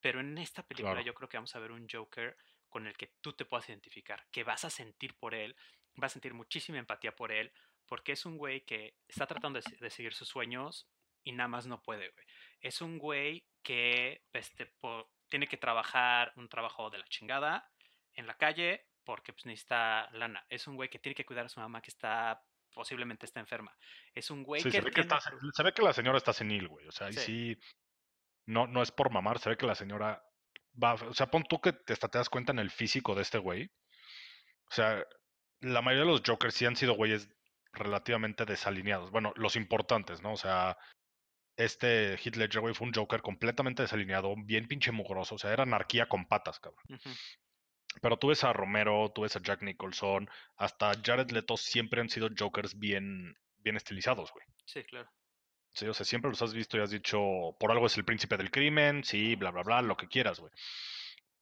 Pero 0.00 0.20
en 0.20 0.38
esta 0.38 0.66
película 0.66 1.02
yo 1.02 1.14
creo 1.14 1.28
que 1.28 1.36
vamos 1.36 1.54
a 1.54 1.58
ver 1.58 1.72
un 1.72 1.86
Joker 1.90 2.36
con 2.68 2.86
el 2.86 2.96
que 2.96 3.12
tú 3.20 3.32
te 3.32 3.44
puedas 3.44 3.68
identificar, 3.68 4.26
que 4.30 4.44
vas 4.44 4.64
a 4.64 4.70
sentir 4.70 5.16
por 5.18 5.34
él, 5.34 5.56
vas 5.94 6.12
a 6.12 6.14
sentir 6.14 6.34
muchísima 6.34 6.78
empatía 6.78 7.14
por 7.14 7.32
él, 7.32 7.52
porque 7.86 8.12
es 8.12 8.26
un 8.26 8.36
güey 8.36 8.64
que 8.64 8.96
está 9.08 9.26
tratando 9.26 9.60
de, 9.60 9.90
seguir 9.90 10.14
sus 10.14 10.28
sueños 10.28 10.88
y 11.22 11.32
nada 11.32 11.48
más 11.48 11.66
no 11.66 11.82
puede, 11.82 12.10
güey. 12.10 12.26
Es 12.60 12.80
un 12.80 12.98
güey 12.98 13.46
que 13.62 14.24
este, 14.32 14.72
tiene 15.28 15.46
que 15.46 15.56
trabajar 15.56 16.32
un 16.36 16.48
trabajo 16.48 16.90
de 16.90 16.98
la 16.98 17.06
chingada 17.06 17.70
en 18.14 18.26
la 18.26 18.36
calle 18.36 18.86
porque 19.04 19.32
pues, 19.32 19.46
necesita 19.46 20.10
lana. 20.12 20.44
Es 20.48 20.66
un 20.66 20.76
güey 20.76 20.88
que 20.88 20.98
tiene 20.98 21.14
que 21.14 21.24
cuidar 21.24 21.46
a 21.46 21.48
su 21.48 21.60
mamá 21.60 21.80
que 21.80 21.90
está 21.90 22.42
posiblemente 22.74 23.24
está 23.24 23.40
enferma. 23.40 23.74
Es 24.12 24.30
un 24.30 24.42
güey 24.42 24.62
que, 24.62 24.70
se 24.70 24.80
ve 24.82 24.90
que, 24.90 25.02
se 25.02 25.62
ve 25.62 25.72
que 25.72 25.82
la 25.82 25.94
señora 25.94 26.18
está 26.18 26.34
senil, 26.34 26.68
güey. 26.68 26.86
O 26.86 26.92
sea, 26.92 27.10
sí. 27.10 27.20
sí, 27.20 27.60
no, 28.44 28.66
no 28.66 28.82
es 28.82 28.92
por 28.92 29.10
mamar, 29.10 29.38
se 29.38 29.48
ve 29.48 29.56
que 29.56 29.66
la 29.66 29.74
señora 29.74 30.22
va, 30.82 30.94
o 30.94 31.14
sea, 31.14 31.26
pon 31.30 31.44
tú 31.44 31.60
que 31.60 31.74
hasta 31.88 32.08
te 32.08 32.18
das 32.18 32.28
cuenta 32.28 32.52
en 32.52 32.58
el 32.58 32.70
físico 32.70 33.14
de 33.14 33.22
este 33.22 33.38
güey. 33.38 33.70
O 34.70 34.74
sea, 34.74 35.04
la 35.60 35.82
mayoría 35.82 36.04
de 36.04 36.12
los 36.12 36.22
Jokers 36.24 36.54
sí 36.54 36.66
han 36.66 36.76
sido 36.76 36.94
güeyes 36.94 37.28
relativamente 37.72 38.44
desalineados. 38.44 39.10
Bueno, 39.10 39.32
los 39.36 39.56
importantes, 39.56 40.22
¿no? 40.22 40.32
O 40.32 40.36
sea, 40.36 40.76
este 41.56 42.14
Heath 42.14 42.36
Ledger, 42.36 42.60
güey, 42.60 42.74
fue 42.74 42.86
un 42.86 42.94
Joker 42.94 43.22
completamente 43.22 43.82
desalineado, 43.82 44.34
bien 44.36 44.68
pinche 44.68 44.92
mugroso. 44.92 45.36
O 45.36 45.38
sea, 45.38 45.52
era 45.52 45.62
anarquía 45.62 46.08
con 46.08 46.26
patas, 46.26 46.60
cabrón. 46.60 46.84
Pero 48.02 48.18
tú 48.18 48.28
ves 48.28 48.44
a 48.44 48.52
Romero, 48.52 49.10
tú 49.14 49.22
ves 49.22 49.36
a 49.36 49.40
Jack 49.40 49.62
Nicholson, 49.62 50.28
hasta 50.56 50.92
Jared 51.02 51.30
Leto 51.30 51.56
siempre 51.56 52.00
han 52.00 52.10
sido 52.10 52.28
Jokers 52.36 52.78
bien, 52.78 53.34
bien 53.58 53.76
estilizados, 53.76 54.30
güey. 54.32 54.44
Sí, 54.66 54.84
claro. 54.84 55.10
Sí, 55.76 55.86
o 55.86 55.92
sea, 55.92 56.06
siempre 56.06 56.30
los 56.30 56.40
has 56.40 56.54
visto 56.54 56.78
y 56.78 56.80
has 56.80 56.90
dicho, 56.90 57.20
por 57.60 57.70
algo 57.70 57.84
es 57.84 57.98
el 57.98 58.04
príncipe 58.06 58.38
del 58.38 58.50
crimen, 58.50 59.04
sí, 59.04 59.36
bla, 59.36 59.50
bla, 59.50 59.62
bla, 59.62 59.82
lo 59.82 59.94
que 59.94 60.08
quieras, 60.08 60.40
güey. 60.40 60.50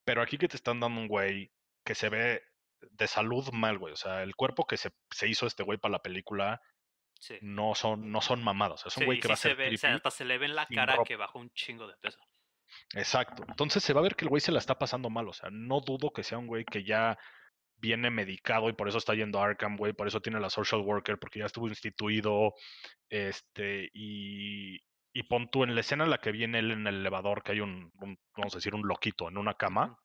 Pero 0.03 0.21
aquí 0.21 0.37
que 0.37 0.49
te 0.49 0.57
están 0.57 0.81
dando 0.81 0.99
un 0.99 1.07
güey 1.07 1.53
que 1.85 1.95
se 1.95 2.09
ve 2.09 2.43
de 2.81 3.07
salud 3.07 3.49
mal, 3.53 3.77
güey. 3.77 3.93
O 3.93 3.95
sea, 3.95 4.23
el 4.23 4.35
cuerpo 4.35 4.67
que 4.67 4.75
se, 4.75 4.91
se 5.09 5.29
hizo 5.29 5.47
este 5.47 5.63
güey 5.63 5.77
para 5.77 5.93
la 5.93 6.01
película 6.01 6.61
no, 7.39 7.75
son, 7.75 8.11
no 8.11 8.19
son 8.19 8.43
mamados. 8.43 8.85
Es 8.85 8.97
un 8.97 9.05
güey 9.05 9.21
que 9.21 9.29
va 9.29 9.35
a 9.35 9.37
ser. 9.37 9.55
Ve, 9.55 9.73
o 9.73 9.77
sea, 9.77 9.95
hasta 9.95 10.11
se 10.11 10.25
le 10.25 10.37
ve 10.37 10.47
en 10.47 10.55
la 10.55 10.67
cara 10.67 10.97
que 11.05 11.15
bajó 11.15 11.39
un 11.39 11.49
chingo 11.51 11.87
de 11.87 11.95
peso. 11.95 12.19
Exacto. 12.93 13.45
Entonces 13.47 13.83
se 13.83 13.93
va 13.93 14.01
a 14.01 14.03
ver 14.03 14.17
que 14.17 14.25
el 14.25 14.29
güey 14.29 14.41
se 14.41 14.51
la 14.51 14.59
está 14.59 14.77
pasando 14.77 15.09
mal. 15.09 15.29
O 15.29 15.33
sea, 15.33 15.49
no 15.49 15.79
dudo 15.79 16.11
que 16.11 16.23
sea 16.23 16.37
un 16.37 16.47
güey 16.47 16.65
que 16.65 16.83
ya 16.83 17.17
viene 17.85 18.09
medicado 18.09 18.67
y 18.67 18.73
por 18.73 18.87
eso 18.87 18.97
está 18.97 19.13
yendo 19.13 19.39
a 19.39 19.45
Arkham, 19.45 19.77
güey, 19.77 19.93
por 19.93 20.07
eso 20.07 20.21
tiene 20.21 20.39
la 20.39 20.49
social 20.49 20.81
worker, 20.81 21.19
porque 21.19 21.39
ya 21.39 21.45
estuvo 21.45 21.67
instituido, 21.67 22.55
este, 23.09 23.91
y, 23.93 24.81
y 25.13 25.23
pon 25.29 25.49
tú 25.51 25.63
en 25.63 25.75
la 25.75 25.81
escena 25.81 26.05
en 26.05 26.09
la 26.09 26.17
que 26.17 26.31
viene 26.31 26.59
él 26.59 26.71
en 26.71 26.87
el 26.87 26.95
elevador, 26.95 27.43
que 27.43 27.51
hay 27.51 27.59
un, 27.59 27.91
vamos 28.35 28.53
a 28.53 28.57
decir, 28.57 28.73
un 28.73 28.87
loquito 28.87 29.29
en 29.29 29.37
una 29.37 29.53
cama, 29.53 29.99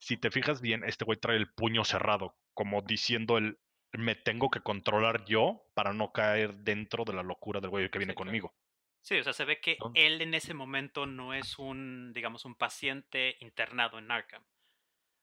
si 0.00 0.16
te 0.16 0.30
fijas 0.30 0.60
bien, 0.60 0.84
este 0.84 1.04
güey 1.04 1.18
trae 1.18 1.36
el 1.36 1.52
puño 1.52 1.84
cerrado, 1.84 2.36
como 2.54 2.82
diciendo 2.82 3.36
el, 3.36 3.58
me 3.92 4.14
tengo 4.14 4.48
que 4.48 4.60
controlar 4.60 5.24
yo 5.24 5.62
para 5.74 5.92
no 5.92 6.12
caer 6.12 6.54
dentro 6.58 7.04
de 7.04 7.14
la 7.14 7.24
locura 7.24 7.60
del 7.60 7.70
güey 7.70 7.90
que 7.90 7.98
viene 7.98 8.14
conmigo. 8.14 8.54
Sí, 9.00 9.16
o 9.16 9.24
sea, 9.24 9.32
se 9.32 9.44
ve 9.44 9.60
que 9.60 9.78
él 9.94 10.20
en 10.20 10.34
ese 10.34 10.54
momento 10.54 11.06
no 11.06 11.32
es 11.32 11.58
un, 11.58 12.12
digamos, 12.12 12.44
un 12.44 12.54
paciente 12.54 13.36
internado 13.40 13.98
en 13.98 14.10
Arkham. 14.10 14.44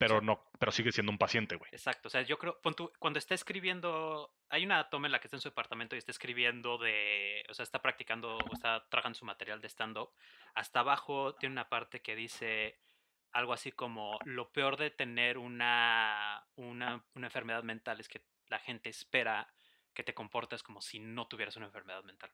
Pero 0.07 0.21
no, 0.21 0.43
pero 0.59 0.71
sigue 0.71 0.91
siendo 0.91 1.11
un 1.11 1.17
paciente, 1.17 1.55
güey. 1.55 1.69
Exacto. 1.71 2.07
O 2.07 2.09
sea, 2.09 2.21
yo 2.21 2.37
creo, 2.37 2.59
cuando 2.99 3.19
está 3.19 3.33
escribiendo, 3.33 4.31
hay 4.49 4.65
una 4.65 4.89
toma 4.89 5.07
en 5.07 5.11
la 5.11 5.19
que 5.19 5.27
está 5.27 5.37
en 5.37 5.41
su 5.41 5.49
departamento 5.49 5.95
y 5.95 5.99
está 5.99 6.11
escribiendo 6.11 6.77
de, 6.77 7.43
o 7.49 7.53
sea, 7.53 7.63
está 7.63 7.81
practicando, 7.81 8.37
o 8.37 8.53
está 8.53 8.87
trabajando 8.89 9.17
su 9.17 9.25
material 9.25 9.61
de 9.61 9.69
stand-up. 9.69 10.09
Hasta 10.53 10.81
abajo 10.81 11.35
tiene 11.35 11.53
una 11.53 11.69
parte 11.69 12.01
que 12.01 12.15
dice 12.15 12.79
algo 13.31 13.51
así 13.51 13.71
como, 13.71 14.17
lo 14.23 14.49
peor 14.51 14.77
de 14.77 14.91
tener 14.91 15.37
una, 15.37 16.45
una, 16.55 17.03
una 17.15 17.27
enfermedad 17.27 17.63
mental 17.63 17.99
es 17.99 18.07
que 18.07 18.21
la 18.47 18.59
gente 18.59 18.89
espera 18.89 19.53
que 19.93 20.03
te 20.03 20.13
comportes 20.13 20.63
como 20.63 20.81
si 20.81 20.99
no 20.99 21.27
tuvieras 21.27 21.57
una 21.57 21.65
enfermedad 21.65 22.03
mental. 22.03 22.31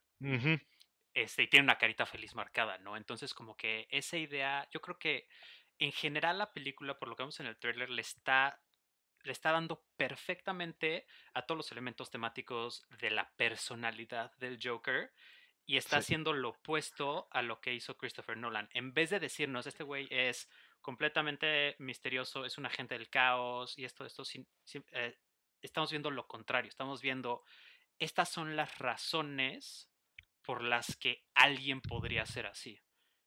este, 1.14 1.44
y 1.44 1.48
tiene 1.48 1.64
una 1.64 1.78
carita 1.78 2.06
feliz 2.06 2.36
marcada, 2.36 2.78
¿no? 2.80 2.98
Entonces, 2.98 3.34
como 3.34 3.56
que 3.58 3.88
esa 3.90 4.18
idea, 4.18 4.68
yo 4.72 4.82
creo 4.82 4.98
que 4.98 5.28
en 5.80 5.92
general 5.92 6.38
la 6.38 6.54
película, 6.54 6.98
por 6.98 7.08
lo 7.08 7.16
que 7.16 7.24
vemos 7.24 7.40
en 7.40 7.48
el 7.48 7.58
trailer, 7.58 7.90
le 7.90 8.02
está, 8.02 8.62
le 9.24 9.32
está 9.32 9.52
dando 9.52 9.84
perfectamente 9.96 11.06
a 11.34 11.46
todos 11.46 11.58
los 11.58 11.72
elementos 11.72 12.10
temáticos 12.10 12.86
de 13.00 13.12
la 13.12 13.32
personalidad 13.36 14.36
del 14.38 14.60
Joker 14.62 15.12
y 15.66 15.78
está 15.78 15.98
haciendo 15.98 16.34
lo 16.34 16.50
opuesto 16.50 17.28
a 17.32 17.42
lo 17.42 17.62
que 17.62 17.74
hizo 17.74 17.98
Christopher 17.98 18.38
Nolan. 18.38 18.70
En 18.74 18.94
vez 18.94 19.10
de 19.10 19.20
decirnos, 19.20 19.68
este 19.68 19.84
güey 19.84 20.08
es 20.10 20.50
completamente 20.82 21.76
misterioso, 21.80 22.46
es 22.46 22.58
un 22.58 22.66
agente 22.66 22.98
del 22.98 23.10
caos 23.10 23.78
y 23.78 23.86
esto, 23.86 24.06
esto, 24.06 24.24
eh, 24.92 25.18
estamos 25.62 25.92
viendo 25.92 26.12
lo 26.12 26.28
contrario, 26.28 26.70
estamos 26.70 27.02
viendo, 27.02 27.44
estas 28.00 28.30
son 28.30 28.56
las 28.56 28.80
razones 28.80 29.90
por 30.42 30.64
las 30.64 30.98
que 30.98 31.24
alguien 31.36 31.82
podría 31.82 32.26
ser 32.26 32.48
así. 32.48 32.82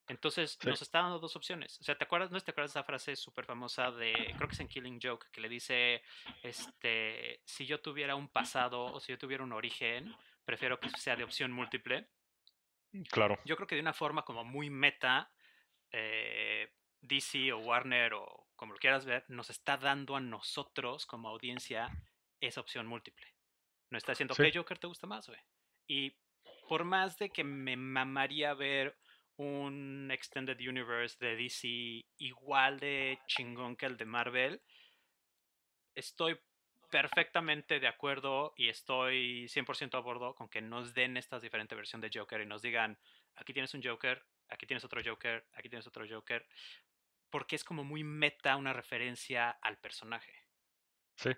Entonces 0.07 0.59
nos 0.64 0.83
está 0.83 1.01
dando 1.01 1.19
dos 1.19 1.35
opciones. 1.37 1.81
O 1.81 1.85
sea, 1.85 1.97
¿te 1.97 2.05
acuerdas? 2.05 2.31
¿No 2.31 2.40
te 2.40 2.51
acuerdas 2.51 2.75
de 2.75 2.81
esa 2.81 2.87
frase 2.87 3.17
súper 3.17 3.47
famosa 3.47 3.90
de, 3.90 4.12
creo 4.37 4.49
que 4.49 4.55
es 4.55 4.61
en 4.61 4.69
Killing 4.69 5.01
Joke, 5.03 5.29
que 5.33 5.40
le 5.40 5.49
dice, 5.49 6.03
este, 6.43 7.40
si 7.45 7.64
yo 7.64 7.81
tuviera 7.81 8.14
un 8.14 8.29
pasado 8.29 8.85
o 8.85 9.01
si 9.01 9.12
yo 9.12 9.19
tuviera 9.19 9.43
un 9.43 9.53
origen, 9.53 10.14
prefiero 10.45 10.79
que 10.79 10.90
sea 10.90 11.17
de 11.17 11.25
opción 11.25 11.53
múltiple. 11.53 12.09
Mm, 12.93 13.03
claro. 13.05 13.38
Yo 13.45 13.57
creo 13.57 13.67
que 13.67 13.77
de 13.77 13.81
una 13.81 13.95
forma 13.95 14.25
como 14.25 14.45
muy 14.45 14.69
meta, 14.69 15.33
eh, 15.90 16.71
DC 17.01 17.53
o 17.53 17.59
Warner 17.59 18.14
o 18.14 18.45
como 18.57 18.75
lo 18.75 18.79
quieras 18.79 19.05
ver, 19.05 19.25
nos 19.29 19.51
está 19.51 19.77
dando 19.77 20.17
a 20.17 20.21
nosotros 20.21 21.07
como 21.07 21.29
audiencia 21.29 21.90
esa 22.40 22.61
opción 22.61 22.87
múltiple. 22.87 23.27
Nos 23.90 24.03
está 24.03 24.12
diciendo, 24.12 24.35
¿qué 24.35 24.53
Joker 24.55 24.79
te 24.79 24.87
gusta 24.87 25.07
más, 25.07 25.29
güey? 25.29 25.40
Y 25.87 26.17
por 26.69 26.85
más 26.85 27.19
de 27.19 27.31
que 27.31 27.45
me 27.45 27.77
mamaría 27.77 28.55
ver 28.55 28.97
un 29.37 30.11
Extended 30.11 30.59
Universe 30.59 31.16
de 31.18 31.37
DC 31.37 32.05
igual 32.18 32.79
de 32.79 33.18
chingón 33.27 33.77
que 33.77 33.87
el 33.87 33.97
de 33.97 34.05
Marvel, 34.05 34.62
estoy 35.94 36.38
perfectamente 36.90 37.81
de 37.81 37.88
acuerdo 37.88 38.55
y 38.57 38.68
estoy 38.68 39.47
100% 39.49 39.94
a 39.97 40.01
bordo 40.01 40.35
con 40.35 40.49
que 40.49 40.61
nos 40.61 40.94
den 40.94 41.16
estas 41.16 41.42
diferentes 41.42 41.77
versiones 41.77 42.11
de 42.11 42.18
Joker 42.18 42.40
y 42.40 42.47
nos 42.47 42.62
digan, 42.62 42.99
aquí 43.35 43.53
tienes 43.53 43.75
un 43.75 43.83
Joker, 43.83 44.25
aquí 44.49 44.66
tienes 44.66 44.85
otro 44.85 45.01
Joker, 45.05 45.44
aquí 45.55 45.68
tienes 45.68 45.87
otro 45.87 46.07
Joker, 46.09 46.47
porque 47.31 47.57
es 47.57 47.64
como 47.64 47.83
muy 47.83 48.05
meta 48.05 48.57
una 48.57 48.73
referencia 48.73 49.51
al 49.51 49.79
personaje. 49.79 50.33
Sí. 51.16 51.31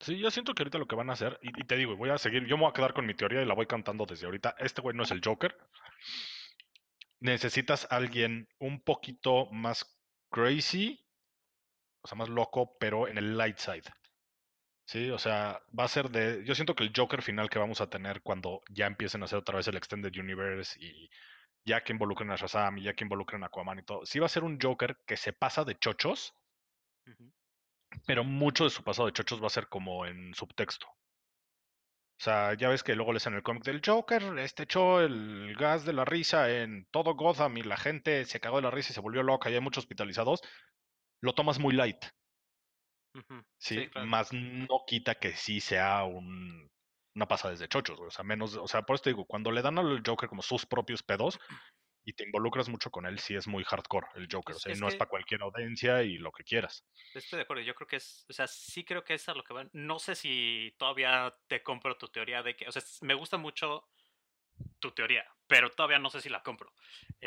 Sí, 0.00 0.18
yo 0.18 0.30
siento 0.30 0.52
que 0.52 0.62
ahorita 0.62 0.78
lo 0.78 0.86
que 0.86 0.96
van 0.96 1.08
a 1.08 1.14
hacer, 1.14 1.38
y, 1.40 1.48
y 1.58 1.64
te 1.64 1.76
digo, 1.76 1.96
voy 1.96 2.10
a 2.10 2.18
seguir, 2.18 2.44
yo 2.44 2.58
me 2.58 2.64
voy 2.64 2.70
a 2.70 2.74
quedar 2.74 2.92
con 2.92 3.06
mi 3.06 3.14
teoría 3.14 3.40
y 3.40 3.46
la 3.46 3.54
voy 3.54 3.66
cantando 3.66 4.04
desde 4.04 4.26
ahorita, 4.26 4.54
este 4.58 4.82
güey 4.82 4.94
no 4.94 5.04
es 5.04 5.10
el 5.10 5.22
Joker, 5.24 5.56
necesitas 7.20 7.86
alguien 7.90 8.48
un 8.58 8.80
poquito 8.80 9.46
más 9.52 9.98
crazy, 10.30 11.04
o 12.02 12.08
sea, 12.08 12.16
más 12.16 12.28
loco, 12.28 12.76
pero 12.78 13.08
en 13.08 13.18
el 13.18 13.36
light 13.36 13.58
side. 13.58 13.82
Sí, 14.88 15.10
o 15.10 15.18
sea, 15.18 15.60
va 15.78 15.84
a 15.84 15.88
ser 15.88 16.10
de. 16.10 16.44
Yo 16.44 16.54
siento 16.54 16.74
que 16.76 16.84
el 16.84 16.92
Joker 16.96 17.20
final 17.22 17.50
que 17.50 17.58
vamos 17.58 17.80
a 17.80 17.90
tener 17.90 18.22
cuando 18.22 18.62
ya 18.70 18.86
empiecen 18.86 19.22
a 19.22 19.24
hacer 19.24 19.38
otra 19.38 19.56
vez 19.56 19.66
el 19.68 19.76
Extended 19.76 20.12
Universe 20.16 20.78
y 20.80 21.10
ya 21.64 21.82
que 21.82 21.92
involucren 21.92 22.30
a 22.30 22.36
Shazam 22.36 22.78
y 22.78 22.84
ya 22.84 22.94
que 22.94 23.04
involucren 23.04 23.42
a 23.42 23.46
Aquaman 23.46 23.80
y 23.80 23.82
todo, 23.82 24.06
sí 24.06 24.20
va 24.20 24.26
a 24.26 24.28
ser 24.28 24.44
un 24.44 24.58
Joker 24.60 24.96
que 25.06 25.16
se 25.16 25.32
pasa 25.32 25.64
de 25.64 25.76
chochos, 25.78 26.34
pero 28.06 28.24
mucho 28.24 28.64
de 28.64 28.70
su 28.70 28.82
pasado 28.82 29.06
de 29.06 29.12
chochos 29.12 29.42
va 29.42 29.48
a 29.48 29.50
ser 29.50 29.68
como 29.68 30.06
en 30.06 30.34
subtexto. 30.34 30.86
O 32.18 32.24
sea, 32.24 32.54
ya 32.54 32.70
ves 32.70 32.82
que 32.82 32.94
luego 32.94 33.12
les 33.12 33.26
en 33.26 33.34
el 33.34 33.42
cómic 33.42 33.62
del 33.64 33.82
Joker, 33.84 34.38
este 34.38 34.62
echó 34.62 35.00
el 35.02 35.54
gas 35.58 35.84
de 35.84 35.92
la 35.92 36.06
risa 36.06 36.50
en 36.50 36.86
todo 36.90 37.14
Gotham 37.14 37.58
y 37.58 37.62
la 37.62 37.76
gente 37.76 38.24
se 38.24 38.40
cagó 38.40 38.56
de 38.56 38.62
la 38.62 38.70
risa 38.70 38.92
y 38.92 38.94
se 38.94 39.00
volvió 39.00 39.22
loca 39.22 39.50
y 39.50 39.54
hay 39.54 39.60
muchos 39.60 39.84
hospitalizados. 39.84 40.40
Lo 41.20 41.34
tomas 41.34 41.58
muy 41.58 41.74
light. 41.74 42.04
Sí, 43.58 43.88
más 44.06 44.32
no 44.32 44.84
quita 44.86 45.14
que 45.14 45.32
sí 45.36 45.60
sea 45.60 46.04
un, 46.04 46.70
una 47.14 47.26
pasada 47.26 47.54
de 47.54 47.68
chochos, 47.68 47.98
o 47.98 48.10
sea, 48.10 48.24
menos, 48.24 48.56
o 48.56 48.68
sea, 48.68 48.82
por 48.82 48.94
eso 48.94 49.04
te 49.04 49.10
digo, 49.10 49.24
cuando 49.24 49.50
le 49.50 49.62
dan 49.62 49.78
al 49.78 50.02
Joker 50.04 50.28
como 50.28 50.42
sus 50.42 50.66
propios 50.66 51.02
pedos 51.02 51.38
y 52.06 52.12
te 52.12 52.22
involucras 52.22 52.68
mucho 52.68 52.88
con 52.90 53.04
él, 53.04 53.18
sí 53.18 53.34
es 53.34 53.48
muy 53.48 53.64
hardcore 53.64 54.06
el 54.14 54.28
Joker, 54.30 54.54
o 54.54 54.58
sea, 54.60 54.72
no 54.76 54.86
es 54.86 54.94
para 54.94 55.10
cualquier 55.10 55.42
audiencia 55.42 56.04
y 56.04 56.18
lo 56.18 56.30
que 56.30 56.44
quieras. 56.44 56.86
Estoy 57.12 57.38
de 57.38 57.42
acuerdo, 57.42 57.64
yo 57.64 57.74
creo 57.74 57.88
que 57.88 57.96
es, 57.96 58.24
o 58.30 58.32
sea, 58.32 58.46
sí 58.46 58.84
creo 58.84 59.02
que 59.02 59.14
es 59.14 59.28
a 59.28 59.34
lo 59.34 59.42
que 59.42 59.52
van. 59.52 59.68
No 59.72 59.98
sé 59.98 60.14
si 60.14 60.72
todavía 60.78 61.36
te 61.48 61.64
compro 61.64 61.98
tu 61.98 62.06
teoría 62.06 62.44
de 62.44 62.54
que, 62.54 62.68
o 62.68 62.72
sea, 62.72 62.80
me 63.00 63.14
gusta 63.14 63.38
mucho 63.38 63.88
tu 64.78 64.92
teoría, 64.92 65.26
pero 65.48 65.68
todavía 65.70 65.98
no 65.98 66.08
sé 66.08 66.20
si 66.20 66.28
la 66.28 66.44
compro. 66.44 66.72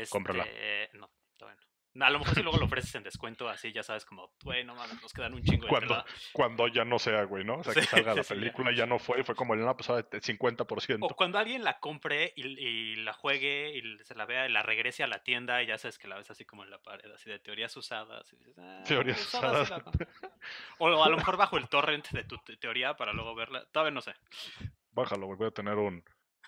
Cómprala. 0.10 0.46
Este, 0.46 0.98
no, 0.98 1.12
todavía 1.36 1.60
no. 1.62 1.69
A 2.00 2.10
lo 2.10 2.20
mejor 2.20 2.36
si 2.36 2.44
luego 2.44 2.58
lo 2.58 2.66
ofreces 2.66 2.96
en 2.96 3.04
descuento, 3.04 3.50
así 3.50 3.72
ya 3.72 3.84
sabes, 3.84 4.06
como, 4.06 4.32
güey, 4.44 4.64
no 4.64 4.76
mames, 4.76 5.02
nos 5.02 5.14
quedan 5.14 5.34
un 5.34 5.44
chingo 5.44 5.64
de 5.64 5.70
cuando, 5.70 6.06
cuando 6.34 6.68
ya 6.68 6.86
no 6.86 7.00
sea, 7.00 7.24
güey, 7.24 7.44
¿no? 7.44 7.56
O 7.56 7.64
sea, 7.64 7.74
que 7.74 7.84
salga 7.84 8.16
la 8.16 8.24
película, 8.24 8.72
ya. 8.74 8.86
no 8.86 9.00
fue, 9.00 9.24
fue 9.24 9.36
como 9.36 9.54
el 9.54 9.62
año 9.62 9.76
pasado 9.76 10.02
de 10.02 10.22
50%. 10.22 10.98
O 11.02 11.16
cuando 11.16 11.38
alguien 11.38 11.64
la 11.64 11.80
compre 11.80 12.34
y, 12.36 12.96
la 12.98 13.14
juegue 13.14 13.78
y 13.78 14.04
se 14.04 14.16
la 14.16 14.26
vea 14.26 14.48
y 14.48 14.52
la 14.52 14.64
regrese 14.64 15.04
a 15.04 15.08
la 15.08 15.24
tienda 15.24 15.62
y 15.64 15.68
ya 15.68 15.78
sabes 15.78 15.98
que 15.98 16.08
la 16.08 16.18
ves 16.18 16.30
así 16.30 16.46
como 16.46 16.64
en 16.64 16.70
la 16.70 16.80
pared, 16.80 17.12
así 17.12 17.30
de 17.30 17.40
teorías 17.40 17.76
usadas. 17.76 18.36
Ah, 18.58 18.84
teorías 18.88 19.22
usadas. 19.22 19.72
o 20.80 21.04
a 21.04 21.10
lo 21.10 21.18
mejor 21.18 21.38
bajo 21.38 21.58
el 21.58 21.70
torrent 21.70 22.10
de 22.10 22.24
tu 22.24 22.38
teoría 22.60 22.96
para 22.96 23.14
luego 23.14 23.36
verla. 23.36 23.66
Todavía 23.72 23.92
no 23.92 24.02
sé. 24.02 24.14
Bájalo, 24.92 25.28
voy 25.28 25.48
a 25.48 25.52
tener 25.52 25.76
un, 25.76 26.04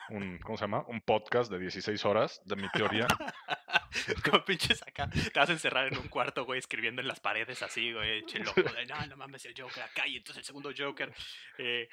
un, 0.10 0.40
¿cómo 0.40 0.58
se 0.58 0.64
llama? 0.64 0.84
Un 0.88 1.02
podcast 1.02 1.52
de 1.52 1.60
16 1.60 2.04
horas 2.06 2.42
de 2.46 2.56
mi 2.56 2.70
teoría. 2.70 3.08
Como 4.30 4.44
pinches 4.46 4.82
acá, 4.84 5.10
te 5.10 5.40
vas 5.40 5.50
a 5.50 5.54
encerrar 5.54 5.88
en 5.88 5.98
un 5.98 6.08
cuarto, 6.08 6.46
güey, 6.46 6.60
escribiendo 6.60 7.02
en 7.02 7.08
las 7.08 7.20
paredes 7.20 7.62
así, 7.62 7.92
güey, 7.92 8.26
che 8.26 8.40
loco, 8.40 8.62
de, 8.64 8.86
no, 8.86 9.06
no 9.08 9.18
mames, 9.18 9.46
el 9.46 9.54
Joker 9.58 9.84
acá, 9.84 10.08
y 10.08 10.18
entonces 10.18 10.40
el 10.40 10.46
segundo 10.46 10.72
Joker. 10.76 11.14
Eh, 11.58 11.90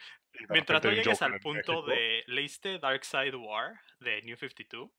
mientras 0.48 0.82
no 0.82 0.90
llegues 0.90 1.22
al 1.22 1.40
punto 1.40 1.82
de, 1.82 2.24
¿leíste 2.26 2.78
Dark 2.78 3.04
Side 3.04 3.36
War 3.36 3.80
de 4.00 4.22
New 4.22 4.36
52? 4.36 4.90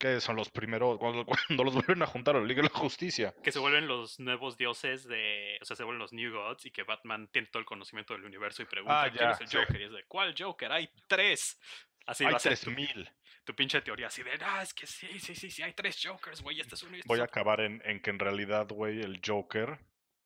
que 0.00 0.18
son 0.20 0.34
los 0.34 0.50
primeros, 0.50 0.98
cuando, 1.48 1.64
los 1.64 1.74
vuelven 1.74 2.02
a 2.02 2.06
juntar 2.06 2.34
a 2.34 2.40
la 2.40 2.46
Liga 2.46 2.62
de 2.62 2.70
la 2.72 2.78
Justicia. 2.78 3.34
Que 3.42 3.52
se 3.52 3.58
vuelven 3.58 3.86
los 3.86 4.18
nuevos 4.18 4.56
dioses 4.56 5.06
de, 5.06 5.58
o 5.60 5.64
sea, 5.64 5.76
se 5.76 5.84
vuelven 5.84 6.00
los 6.00 6.12
New 6.12 6.32
Gods 6.32 6.66
y 6.66 6.70
que 6.70 6.82
Batman 6.82 7.28
tiene 7.28 7.48
todo 7.48 7.60
el 7.60 7.66
conocimiento 7.66 8.14
del 8.14 8.24
universo 8.24 8.62
y 8.62 8.64
pregunta 8.64 9.02
ah, 9.02 9.10
quién 9.10 9.30
es 9.30 9.40
el 9.40 9.60
Joker 9.60 9.80
y 9.80 9.84
es 9.84 9.92
de, 9.92 10.04
¿cuál 10.04 10.34
Joker? 10.36 10.72
Hay 10.72 10.90
tres. 11.06 11.60
Así 12.06 12.24
hay 12.24 12.32
va 12.32 12.36
a 12.36 12.40
ser 12.40 12.58
tu, 12.58 12.70
mil. 12.70 13.10
tu 13.44 13.54
pinche 13.54 13.80
teoría 13.82 14.08
así 14.08 14.22
de, 14.22 14.32
ah, 14.42 14.62
es 14.62 14.74
que 14.74 14.86
sí, 14.86 15.18
sí, 15.20 15.34
sí, 15.34 15.50
sí, 15.50 15.62
hay 15.62 15.72
tres 15.74 16.00
Jokers, 16.02 16.42
güey, 16.42 16.60
este 16.60 16.74
es 16.74 16.82
uno 16.82 16.96
y 16.96 17.00
este 17.00 17.08
Voy 17.08 17.20
a 17.20 17.24
acabar 17.24 17.60
en, 17.60 17.82
en 17.84 18.00
que 18.00 18.10
en 18.10 18.18
realidad, 18.18 18.66
güey, 18.68 19.00
el 19.00 19.20
Joker 19.24 19.78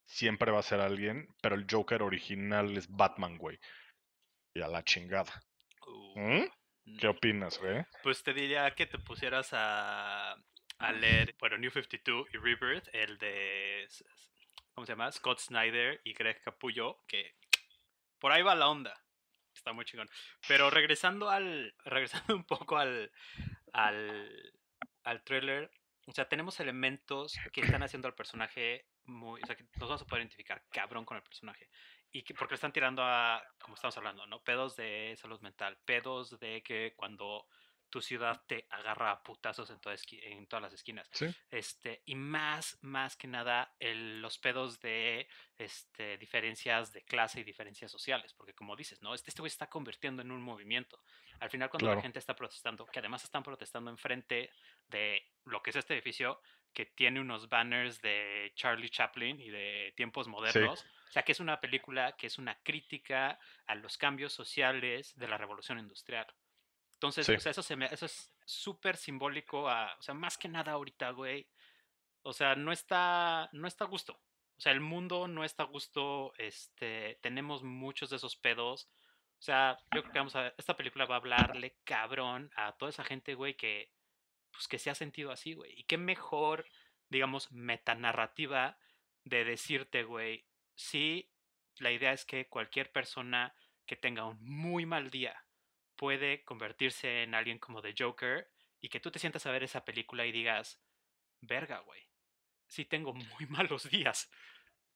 siempre 0.06 0.50
va 0.50 0.60
a 0.60 0.62
ser 0.62 0.80
alguien, 0.80 1.28
pero 1.42 1.54
el 1.54 1.66
Joker 1.70 2.02
original 2.02 2.76
es 2.76 2.88
Batman, 2.88 3.38
güey. 3.38 3.58
Y 4.54 4.60
a 4.60 4.68
la 4.68 4.84
chingada. 4.84 5.42
Uh. 5.86 6.20
¿Mm? 6.20 6.50
¿Qué 6.98 7.08
opinas, 7.08 7.58
güey? 7.58 7.84
Pues 8.02 8.22
te 8.22 8.34
diría 8.34 8.70
que 8.74 8.86
te 8.86 8.98
pusieras 8.98 9.48
a, 9.52 10.36
a 10.78 10.92
leer, 10.92 11.34
bueno, 11.38 11.56
New 11.58 11.70
52 11.70 12.28
y 12.32 12.36
Rebirth, 12.36 12.88
el 12.92 13.18
de, 13.18 13.88
¿cómo 14.74 14.86
se 14.86 14.92
llama? 14.92 15.10
Scott 15.10 15.38
Snyder 15.40 16.00
y 16.04 16.12
Greg 16.12 16.40
Capullo, 16.42 17.02
que 17.08 17.36
por 18.18 18.32
ahí 18.32 18.42
va 18.42 18.54
la 18.54 18.68
onda. 18.68 19.03
Está 19.64 19.72
muy 19.72 19.86
chingón. 19.86 20.10
Pero 20.46 20.68
regresando 20.68 21.30
al, 21.30 21.74
regresando 21.86 22.36
un 22.36 22.44
poco 22.44 22.76
al, 22.76 23.10
al, 23.72 24.52
al 25.04 25.24
trailer, 25.24 25.70
o 26.06 26.12
sea, 26.12 26.28
tenemos 26.28 26.60
elementos 26.60 27.34
que 27.50 27.62
están 27.62 27.82
haciendo 27.82 28.06
al 28.06 28.14
personaje 28.14 28.84
muy, 29.06 29.40
o 29.42 29.46
sea, 29.46 29.56
que 29.56 29.64
nos 29.80 29.88
vamos 29.88 30.02
a 30.02 30.04
poder 30.04 30.20
identificar 30.20 30.62
cabrón 30.70 31.06
con 31.06 31.16
el 31.16 31.22
personaje 31.22 31.70
y 32.12 32.22
que 32.24 32.34
porque 32.34 32.56
están 32.56 32.74
tirando 32.74 33.02
a, 33.02 33.42
como 33.58 33.74
estamos 33.74 33.96
hablando, 33.96 34.26
¿no? 34.26 34.44
Pedos 34.44 34.76
de 34.76 35.16
salud 35.16 35.40
mental, 35.40 35.78
pedos 35.86 36.38
de 36.38 36.62
que 36.62 36.92
cuando 36.94 37.46
tu 37.94 38.02
ciudad 38.02 38.42
te 38.48 38.66
agarra 38.70 39.12
a 39.12 39.22
putazos 39.22 39.70
en, 39.70 39.78
en 40.24 40.48
todas 40.48 40.64
las 40.64 40.72
esquinas. 40.72 41.08
Este, 41.48 42.02
y 42.06 42.16
más, 42.16 42.76
más 42.82 43.16
que 43.16 43.28
nada, 43.28 43.72
los 43.78 44.36
pedos 44.38 44.80
de 44.80 45.28
este, 45.56 46.18
diferencias 46.18 46.92
de 46.92 47.02
clase 47.02 47.38
y 47.38 47.44
diferencias 47.44 47.92
sociales, 47.92 48.32
porque 48.32 48.52
como 48.52 48.74
dices, 48.74 49.00
¿no? 49.00 49.14
Este, 49.14 49.30
este 49.30 49.40
güey 49.40 49.46
está 49.46 49.68
convirtiendo 49.68 50.22
en 50.22 50.32
un 50.32 50.42
movimiento. 50.42 51.00
Al 51.38 51.50
final, 51.50 51.70
cuando 51.70 51.94
la 51.94 52.02
gente 52.02 52.18
está 52.18 52.34
protestando, 52.34 52.84
que 52.84 52.98
además 52.98 53.22
están 53.22 53.44
protestando 53.44 53.92
enfrente 53.92 54.50
de 54.88 55.30
lo 55.44 55.62
que 55.62 55.70
es 55.70 55.76
este 55.76 55.94
edificio, 55.94 56.40
que 56.72 56.86
tiene 56.86 57.20
unos 57.20 57.48
banners 57.48 58.00
de 58.02 58.50
Charlie 58.56 58.90
Chaplin 58.90 59.40
y 59.40 59.50
de 59.50 59.94
tiempos 59.96 60.26
modernos. 60.26 60.84
O 61.08 61.12
sea, 61.12 61.22
que 61.22 61.30
es 61.30 61.38
una 61.38 61.60
película 61.60 62.16
que 62.16 62.26
es 62.26 62.38
una 62.38 62.58
crítica 62.64 63.38
a 63.68 63.76
los 63.76 63.96
cambios 63.96 64.32
sociales 64.32 65.16
de 65.16 65.28
la 65.28 65.38
revolución 65.38 65.78
industrial. 65.78 66.26
Entonces, 66.94 67.28
o 67.28 67.40
sea, 67.40 67.50
eso, 67.50 67.62
se 67.62 67.76
me, 67.76 67.86
eso 67.86 68.06
es 68.06 68.32
súper 68.44 68.96
simbólico 68.96 69.68
a, 69.68 69.94
o 69.98 70.02
sea, 70.02 70.14
más 70.14 70.38
que 70.38 70.48
nada 70.48 70.72
ahorita, 70.72 71.10
güey. 71.10 71.46
O 72.22 72.32
sea, 72.32 72.54
no 72.54 72.72
está, 72.72 73.50
no 73.52 73.68
está 73.68 73.84
a 73.84 73.88
gusto. 73.88 74.14
O 74.56 74.60
sea, 74.60 74.72
el 74.72 74.80
mundo 74.80 75.28
no 75.28 75.44
está 75.44 75.64
a 75.64 75.66
gusto. 75.66 76.32
Este, 76.38 77.18
tenemos 77.20 77.62
muchos 77.62 78.10
de 78.10 78.16
esos 78.16 78.36
pedos. 78.36 78.88
O 79.38 79.42
sea, 79.42 79.78
yo 79.94 80.02
creo 80.02 80.12
que 80.12 80.18
vamos 80.18 80.36
a, 80.36 80.54
esta 80.56 80.76
película 80.76 81.04
va 81.04 81.16
a 81.16 81.18
hablarle 81.18 81.76
cabrón 81.84 82.50
a 82.56 82.72
toda 82.72 82.90
esa 82.90 83.04
gente, 83.04 83.34
güey, 83.34 83.54
que, 83.56 83.92
pues 84.52 84.68
que 84.68 84.78
se 84.78 84.88
ha 84.88 84.94
sentido 84.94 85.32
así, 85.32 85.54
güey. 85.54 85.78
Y 85.78 85.84
qué 85.84 85.98
mejor, 85.98 86.64
digamos, 87.10 87.52
metanarrativa 87.52 88.78
de 89.24 89.44
decirte, 89.44 90.04
güey, 90.04 90.46
sí, 90.74 91.30
la 91.78 91.90
idea 91.90 92.12
es 92.12 92.24
que 92.24 92.48
cualquier 92.48 92.92
persona 92.92 93.54
que 93.84 93.96
tenga 93.96 94.24
un 94.24 94.38
muy 94.42 94.86
mal 94.86 95.10
día 95.10 95.43
puede 95.96 96.44
convertirse 96.44 97.22
en 97.22 97.34
alguien 97.34 97.58
como 97.58 97.82
The 97.82 97.94
Joker 97.96 98.48
y 98.80 98.88
que 98.88 99.00
tú 99.00 99.10
te 99.10 99.18
sientas 99.18 99.46
a 99.46 99.50
ver 99.50 99.62
esa 99.62 99.84
película 99.84 100.26
y 100.26 100.32
digas, 100.32 100.80
verga, 101.40 101.80
güey, 101.80 102.02
sí 102.66 102.84
tengo 102.84 103.12
muy 103.14 103.46
malos 103.48 103.88
días. 103.88 104.30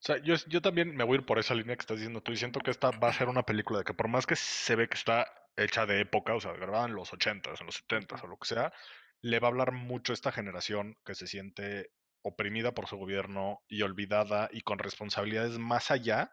O 0.00 0.06
sea, 0.06 0.18
yo, 0.18 0.36
yo 0.46 0.62
también 0.62 0.94
me 0.94 1.04
voy 1.04 1.16
a 1.16 1.20
ir 1.20 1.26
por 1.26 1.38
esa 1.38 1.54
línea 1.54 1.74
que 1.74 1.80
estás 1.80 1.96
diciendo 1.96 2.22
tú 2.22 2.32
y 2.32 2.36
siento 2.36 2.60
que 2.60 2.70
esta 2.70 2.90
va 2.90 3.08
a 3.08 3.12
ser 3.12 3.28
una 3.28 3.42
película 3.42 3.80
de 3.80 3.84
que 3.84 3.94
por 3.94 4.08
más 4.08 4.26
que 4.26 4.36
se 4.36 4.76
ve 4.76 4.88
que 4.88 4.94
está 4.94 5.26
hecha 5.56 5.86
de 5.86 6.00
época, 6.00 6.34
o 6.34 6.40
sea, 6.40 6.52
grabada 6.52 6.86
en 6.86 6.94
los 6.94 7.12
80s, 7.12 7.60
en 7.60 7.66
los 7.66 7.84
70s 7.84 8.22
o 8.22 8.28
lo 8.28 8.36
que 8.36 8.46
sea, 8.46 8.72
le 9.20 9.40
va 9.40 9.48
a 9.48 9.50
hablar 9.50 9.72
mucho 9.72 10.12
a 10.12 10.14
esta 10.14 10.30
generación 10.30 10.96
que 11.04 11.16
se 11.16 11.26
siente 11.26 11.90
oprimida 12.22 12.72
por 12.72 12.86
su 12.86 12.96
gobierno 12.96 13.64
y 13.68 13.82
olvidada 13.82 14.48
y 14.52 14.60
con 14.60 14.78
responsabilidades 14.78 15.58
más 15.58 15.90
allá 15.90 16.32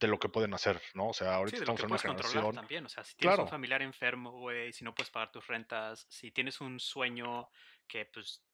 de 0.00 0.08
lo 0.08 0.18
que 0.18 0.28
pueden 0.28 0.54
hacer, 0.54 0.80
¿no? 0.94 1.08
O 1.08 1.12
sea, 1.12 1.36
ahorita 1.36 1.58
estamos 1.58 1.80
en 1.80 1.86
una 1.86 1.98
generación. 1.98 2.54
También, 2.54 2.84
o 2.86 2.88
sea, 2.88 3.04
si 3.04 3.16
tienes 3.16 3.38
un 3.38 3.48
familiar 3.48 3.82
enfermo, 3.82 4.32
güey, 4.32 4.72
si 4.72 4.84
no 4.84 4.94
puedes 4.94 5.10
pagar 5.10 5.30
tus 5.30 5.46
rentas, 5.46 6.06
si 6.08 6.30
tienes 6.30 6.60
un 6.60 6.80
sueño 6.80 7.48
que 7.86 8.06
pues 8.06 8.44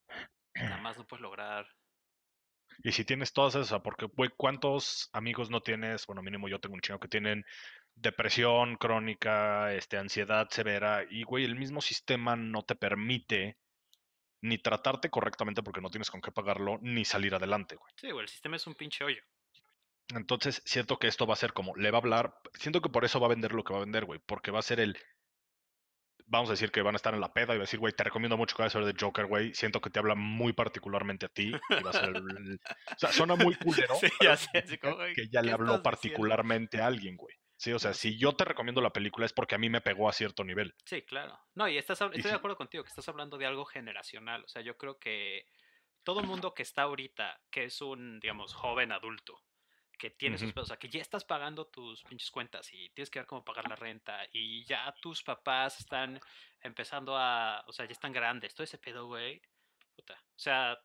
nada 0.54 0.78
más 0.78 0.98
no 0.98 1.06
puedes 1.06 1.22
lograr. 1.22 1.66
Y 2.82 2.92
si 2.92 3.04
tienes 3.04 3.32
todas 3.32 3.54
esas, 3.56 3.80
porque, 3.82 4.06
güey, 4.06 4.30
¿cuántos 4.36 5.10
amigos 5.12 5.50
no 5.50 5.60
tienes? 5.60 6.06
Bueno, 6.06 6.22
mínimo 6.22 6.48
yo 6.48 6.60
tengo 6.60 6.74
un 6.74 6.80
chingo 6.80 7.00
que 7.00 7.08
tienen 7.08 7.44
depresión 7.94 8.76
crónica, 8.76 9.74
este, 9.74 9.98
ansiedad 9.98 10.48
severa, 10.50 11.04
y 11.08 11.24
güey, 11.24 11.44
el 11.44 11.56
mismo 11.56 11.80
sistema 11.80 12.36
no 12.36 12.62
te 12.62 12.74
permite 12.74 13.58
ni 14.42 14.56
tratarte 14.56 15.10
correctamente 15.10 15.62
porque 15.62 15.82
no 15.82 15.90
tienes 15.90 16.10
con 16.10 16.20
qué 16.20 16.32
pagarlo, 16.32 16.78
ni 16.80 17.04
salir 17.04 17.34
adelante, 17.34 17.76
güey. 17.76 17.92
Sí, 17.96 18.10
güey, 18.10 18.22
el 18.22 18.28
sistema 18.28 18.56
es 18.56 18.66
un 18.66 18.74
pinche 18.74 19.04
hoyo. 19.04 19.22
Entonces, 20.14 20.62
siento 20.64 20.98
que 20.98 21.06
esto 21.06 21.26
va 21.26 21.34
a 21.34 21.36
ser 21.36 21.52
como, 21.52 21.74
le 21.76 21.90
va 21.90 21.98
a 21.98 22.00
hablar, 22.00 22.34
siento 22.54 22.80
que 22.80 22.88
por 22.88 23.04
eso 23.04 23.20
va 23.20 23.26
a 23.26 23.30
vender 23.30 23.52
lo 23.52 23.64
que 23.64 23.72
va 23.72 23.78
a 23.78 23.84
vender, 23.84 24.04
güey, 24.04 24.20
porque 24.26 24.50
va 24.50 24.58
a 24.58 24.62
ser 24.62 24.80
el, 24.80 24.96
vamos 26.30 26.48
a 26.48 26.52
decir 26.52 26.70
que 26.70 26.82
van 26.82 26.94
a 26.94 26.96
estar 26.96 27.12
en 27.12 27.20
la 27.20 27.32
peda 27.32 27.54
y 27.54 27.58
va 27.58 27.62
a 27.62 27.66
decir, 27.66 27.80
güey, 27.80 27.92
te 27.92 28.04
recomiendo 28.04 28.36
mucho 28.36 28.56
que 28.56 28.62
vayas 28.62 28.76
a 28.76 28.78
ver 28.78 28.94
de 28.94 29.00
Joker, 29.00 29.26
güey, 29.26 29.52
siento 29.52 29.80
que 29.80 29.90
te 29.90 29.98
habla 29.98 30.14
muy 30.14 30.52
particularmente 30.52 31.26
a 31.26 31.28
ti, 31.28 31.52
va 31.52 31.90
a 31.90 31.92
ser 31.92 32.16
o 32.16 32.98
sea, 32.98 33.12
suena 33.12 33.34
muy 33.34 33.54
culero, 33.56 33.94
sí, 33.96 34.08
ya 34.20 34.36
sé, 34.36 34.64
que 35.14 35.28
ya 35.28 35.42
le 35.42 35.52
habló 35.52 35.82
particularmente 35.82 36.80
a 36.80 36.86
alguien, 36.86 37.16
güey. 37.16 37.34
Sí, 37.56 37.72
o 37.74 37.78
sea, 37.78 37.92
si 37.92 38.18
yo 38.18 38.34
te 38.34 38.46
recomiendo 38.46 38.80
la 38.80 38.92
película 38.92 39.26
es 39.26 39.34
porque 39.34 39.54
a 39.54 39.58
mí 39.58 39.68
me 39.68 39.82
pegó 39.82 40.08
a 40.08 40.14
cierto 40.14 40.44
nivel. 40.44 40.74
Sí, 40.86 41.02
claro. 41.02 41.38
No, 41.54 41.68
y 41.68 41.76
estás, 41.76 42.00
estoy 42.00 42.30
de 42.30 42.32
acuerdo 42.32 42.56
contigo, 42.56 42.82
que 42.82 42.88
estás 42.88 43.06
hablando 43.10 43.36
de 43.36 43.44
algo 43.44 43.66
generacional. 43.66 44.42
O 44.44 44.48
sea, 44.48 44.62
yo 44.62 44.78
creo 44.78 44.98
que 44.98 45.44
todo 46.02 46.20
el 46.20 46.26
mundo 46.26 46.54
que 46.54 46.62
está 46.62 46.82
ahorita, 46.82 47.38
que 47.50 47.64
es 47.64 47.82
un, 47.82 48.18
digamos, 48.18 48.54
joven 48.54 48.92
adulto, 48.92 49.42
que 50.00 50.08
tiene 50.08 50.38
sus 50.38 50.56
o 50.56 50.64
sea, 50.64 50.78
que 50.78 50.88
ya 50.88 51.02
estás 51.02 51.26
pagando 51.26 51.66
tus 51.66 52.02
pinches 52.04 52.30
cuentas 52.30 52.72
y 52.72 52.88
tienes 52.90 53.10
que 53.10 53.18
ver 53.18 53.26
cómo 53.26 53.44
pagar 53.44 53.68
la 53.68 53.76
renta 53.76 54.26
y 54.32 54.64
ya 54.64 54.92
tus 55.02 55.22
papás 55.22 55.78
están 55.78 56.18
empezando 56.62 57.18
a, 57.18 57.62
o 57.66 57.72
sea, 57.72 57.84
ya 57.84 57.92
están 57.92 58.12
grandes, 58.12 58.54
todo 58.54 58.64
ese 58.64 58.78
pedo, 58.78 59.06
güey. 59.06 59.42
Puta. 59.94 60.14
O 60.14 60.38
sea, 60.38 60.78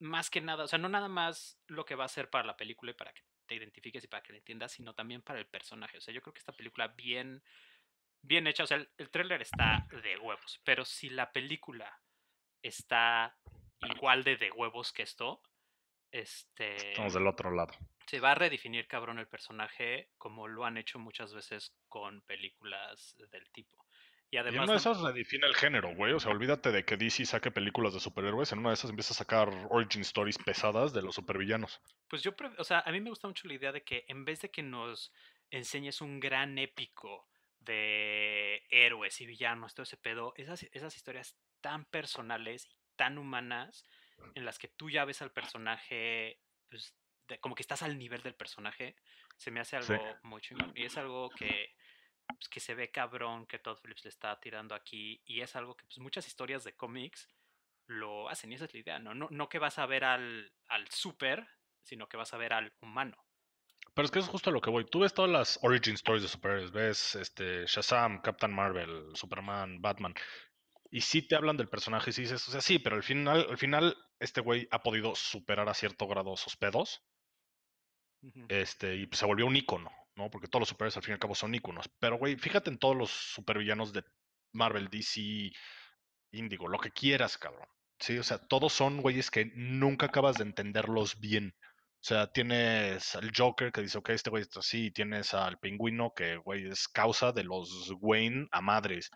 más 0.00 0.30
que 0.30 0.40
nada, 0.40 0.64
o 0.64 0.66
sea, 0.66 0.80
no 0.80 0.88
nada 0.88 1.06
más 1.06 1.60
lo 1.68 1.84
que 1.84 1.94
va 1.94 2.06
a 2.06 2.08
ser 2.08 2.28
para 2.28 2.44
la 2.44 2.56
película 2.56 2.90
y 2.90 2.94
para 2.94 3.12
que 3.12 3.22
te 3.46 3.54
identifiques 3.54 4.02
y 4.02 4.08
para 4.08 4.24
que 4.24 4.32
la 4.32 4.38
entiendas, 4.38 4.72
sino 4.72 4.94
también 4.94 5.22
para 5.22 5.38
el 5.38 5.46
personaje. 5.46 5.98
O 5.98 6.00
sea, 6.00 6.12
yo 6.12 6.20
creo 6.20 6.34
que 6.34 6.40
esta 6.40 6.56
película 6.56 6.88
bien, 6.88 7.40
bien 8.20 8.48
hecha, 8.48 8.64
o 8.64 8.66
sea, 8.66 8.78
el, 8.78 8.90
el 8.98 9.10
tráiler 9.10 9.42
está 9.42 9.86
de 10.02 10.18
huevos, 10.18 10.60
pero 10.64 10.84
si 10.84 11.08
la 11.08 11.30
película 11.30 12.00
está 12.62 13.38
igual 13.82 14.24
de 14.24 14.36
de 14.38 14.50
huevos 14.50 14.92
que 14.92 15.04
esto, 15.04 15.40
este... 16.10 16.90
Estamos 16.90 17.14
del 17.14 17.28
otro 17.28 17.52
lado. 17.52 17.74
Se 18.06 18.20
va 18.20 18.32
a 18.32 18.34
redefinir 18.34 18.86
cabrón 18.86 19.18
el 19.18 19.26
personaje 19.26 20.10
como 20.18 20.48
lo 20.48 20.64
han 20.64 20.76
hecho 20.76 20.98
muchas 20.98 21.34
veces 21.34 21.74
con 21.88 22.22
películas 22.22 23.16
del 23.30 23.48
tipo. 23.50 23.84
Y 24.30 24.36
Y 24.36 24.38
además... 24.38 24.56
en 24.56 24.62
una 24.62 24.72
de 24.72 24.78
esas 24.78 25.00
redefine 25.00 25.46
el 25.46 25.54
género, 25.54 25.94
güey. 25.94 26.12
O 26.12 26.20
sea, 26.20 26.32
olvídate 26.32 26.72
de 26.72 26.84
que 26.84 26.96
DC 26.96 27.24
saque 27.24 27.50
películas 27.50 27.94
de 27.94 28.00
superhéroes. 28.00 28.52
En 28.52 28.58
una 28.58 28.70
de 28.70 28.74
esas 28.74 28.90
empieza 28.90 29.12
a 29.12 29.16
sacar 29.16 29.48
origin 29.70 30.02
stories 30.02 30.38
pesadas 30.38 30.92
de 30.92 31.02
los 31.02 31.14
supervillanos. 31.14 31.80
Pues 32.08 32.22
yo, 32.22 32.32
o 32.58 32.64
sea, 32.64 32.80
a 32.80 32.92
mí 32.92 33.00
me 33.00 33.10
gusta 33.10 33.28
mucho 33.28 33.46
la 33.48 33.54
idea 33.54 33.72
de 33.72 33.82
que 33.82 34.04
en 34.08 34.24
vez 34.24 34.40
de 34.42 34.50
que 34.50 34.62
nos 34.62 35.12
enseñes 35.50 36.00
un 36.00 36.20
gran 36.20 36.58
épico 36.58 37.28
de 37.60 38.62
héroes 38.70 39.20
y 39.20 39.26
villanos, 39.26 39.74
todo 39.74 39.84
ese 39.84 39.96
pedo, 39.96 40.34
esas, 40.36 40.64
esas 40.72 40.96
historias 40.96 41.36
tan 41.60 41.84
personales 41.86 42.66
y 42.66 42.76
tan 42.96 43.18
humanas 43.18 43.84
en 44.34 44.44
las 44.44 44.58
que 44.58 44.68
tú 44.68 44.90
ya 44.90 45.04
ves 45.04 45.22
al 45.22 45.32
personaje, 45.32 46.40
pues, 46.68 46.94
de- 47.28 47.38
como 47.40 47.54
que 47.54 47.62
estás 47.62 47.82
al 47.82 47.98
nivel 47.98 48.22
del 48.22 48.34
personaje, 48.34 48.96
se 49.36 49.50
me 49.50 49.60
hace 49.60 49.80
Sí. 49.82 49.92
algo 49.92 50.16
muy 50.22 50.40
chingón. 50.40 50.72
Y 50.74 50.84
es 50.84 50.96
algo 50.96 51.30
que, 51.30 51.74
pues, 52.26 52.48
que 52.48 52.60
se 52.60 52.74
ve 52.74 52.90
cabrón 52.90 53.46
que 53.46 53.58
Todd 53.58 53.78
Phillips 53.82 54.04
le 54.04 54.10
está 54.10 54.38
tirando 54.40 54.74
aquí 54.74 55.22
y 55.26 55.40
es 55.40 55.56
algo 55.56 55.76
que 55.76 55.84
pues, 55.84 55.98
muchas 55.98 56.26
historias 56.26 56.64
de 56.64 56.74
cómics 56.76 57.28
lo 57.86 58.28
hacen 58.30 58.50
y 58.50 58.54
esa 58.54 58.64
es 58.64 58.72
la 58.74 58.80
idea, 58.80 58.98
¿no? 58.98 59.14
No, 59.14 59.28
no 59.30 59.48
que 59.48 59.58
vas 59.58 59.78
a 59.78 59.86
ver 59.86 60.04
al, 60.04 60.52
al 60.68 60.88
super, 60.90 61.46
sino 61.82 62.08
que 62.08 62.16
vas 62.16 62.32
a 62.32 62.38
ver 62.38 62.52
al 62.54 62.72
humano. 62.80 63.16
Pero 63.92 64.06
es 64.06 64.10
que 64.10 64.18
es 64.18 64.26
justo 64.26 64.50
a 64.50 64.52
lo 64.52 64.60
que 64.60 64.70
voy. 64.70 64.84
Tú 64.86 65.00
ves 65.00 65.12
todas 65.14 65.30
las 65.30 65.58
origin 65.62 65.94
stories 65.94 66.22
de 66.22 66.28
superhéroes. 66.28 66.72
Ves 66.72 67.14
este, 67.14 67.64
Shazam, 67.66 68.22
Captain 68.22 68.52
Marvel, 68.52 69.10
Superman, 69.14 69.80
Batman. 69.80 70.14
Y 70.90 71.02
sí 71.02 71.22
te 71.22 71.36
hablan 71.36 71.56
del 71.56 71.68
personaje 71.68 72.10
y 72.10 72.12
sí 72.12 72.22
dices, 72.22 72.48
o 72.48 72.50
sea, 72.52 72.60
sí, 72.60 72.78
pero 72.78 72.96
al 72.96 73.02
final, 73.02 73.46
al 73.48 73.58
final 73.58 73.96
este 74.18 74.40
güey 74.40 74.66
ha 74.70 74.82
podido 74.82 75.14
superar 75.14 75.68
a 75.68 75.74
cierto 75.74 76.06
grado 76.08 76.36
sus 76.36 76.56
pedos. 76.56 77.02
Este, 78.48 78.96
y 78.96 79.06
pues 79.06 79.18
se 79.18 79.26
volvió 79.26 79.46
un 79.46 79.56
ícono, 79.56 79.90
¿no? 80.16 80.30
Porque 80.30 80.48
todos 80.48 80.60
los 80.60 80.68
superhéroes 80.68 80.96
al 80.96 81.02
fin 81.02 81.12
y 81.12 81.14
al 81.14 81.18
cabo 81.18 81.34
son 81.34 81.54
íconos. 81.54 81.90
Pero, 81.98 82.16
güey, 82.18 82.36
fíjate 82.36 82.70
en 82.70 82.78
todos 82.78 82.96
los 82.96 83.10
supervillanos 83.10 83.92
de 83.92 84.04
Marvel, 84.52 84.88
DC, 84.88 85.52
Indigo, 86.32 86.68
lo 86.68 86.78
que 86.78 86.90
quieras, 86.90 87.38
cabrón. 87.38 87.68
Sí, 87.98 88.18
o 88.18 88.22
sea, 88.22 88.38
todos 88.38 88.72
son 88.72 89.00
güeyes 89.00 89.30
que 89.30 89.52
nunca 89.54 90.06
acabas 90.06 90.36
de 90.36 90.44
entenderlos 90.44 91.18
bien. 91.20 91.54
O 92.04 92.06
sea, 92.06 92.30
tienes 92.30 93.14
al 93.14 93.30
Joker 93.34 93.72
que 93.72 93.80
dice, 93.80 93.96
ok, 93.96 94.10
este 94.10 94.28
güey 94.28 94.42
está 94.42 94.60
así, 94.60 94.86
y 94.86 94.90
tienes 94.90 95.32
al 95.32 95.58
pingüino 95.58 96.12
que, 96.14 96.36
güey, 96.36 96.68
es 96.68 96.86
causa 96.86 97.32
de 97.32 97.44
los 97.44 97.90
Wayne 97.98 98.46
a 98.52 98.60
madres. 98.60 99.10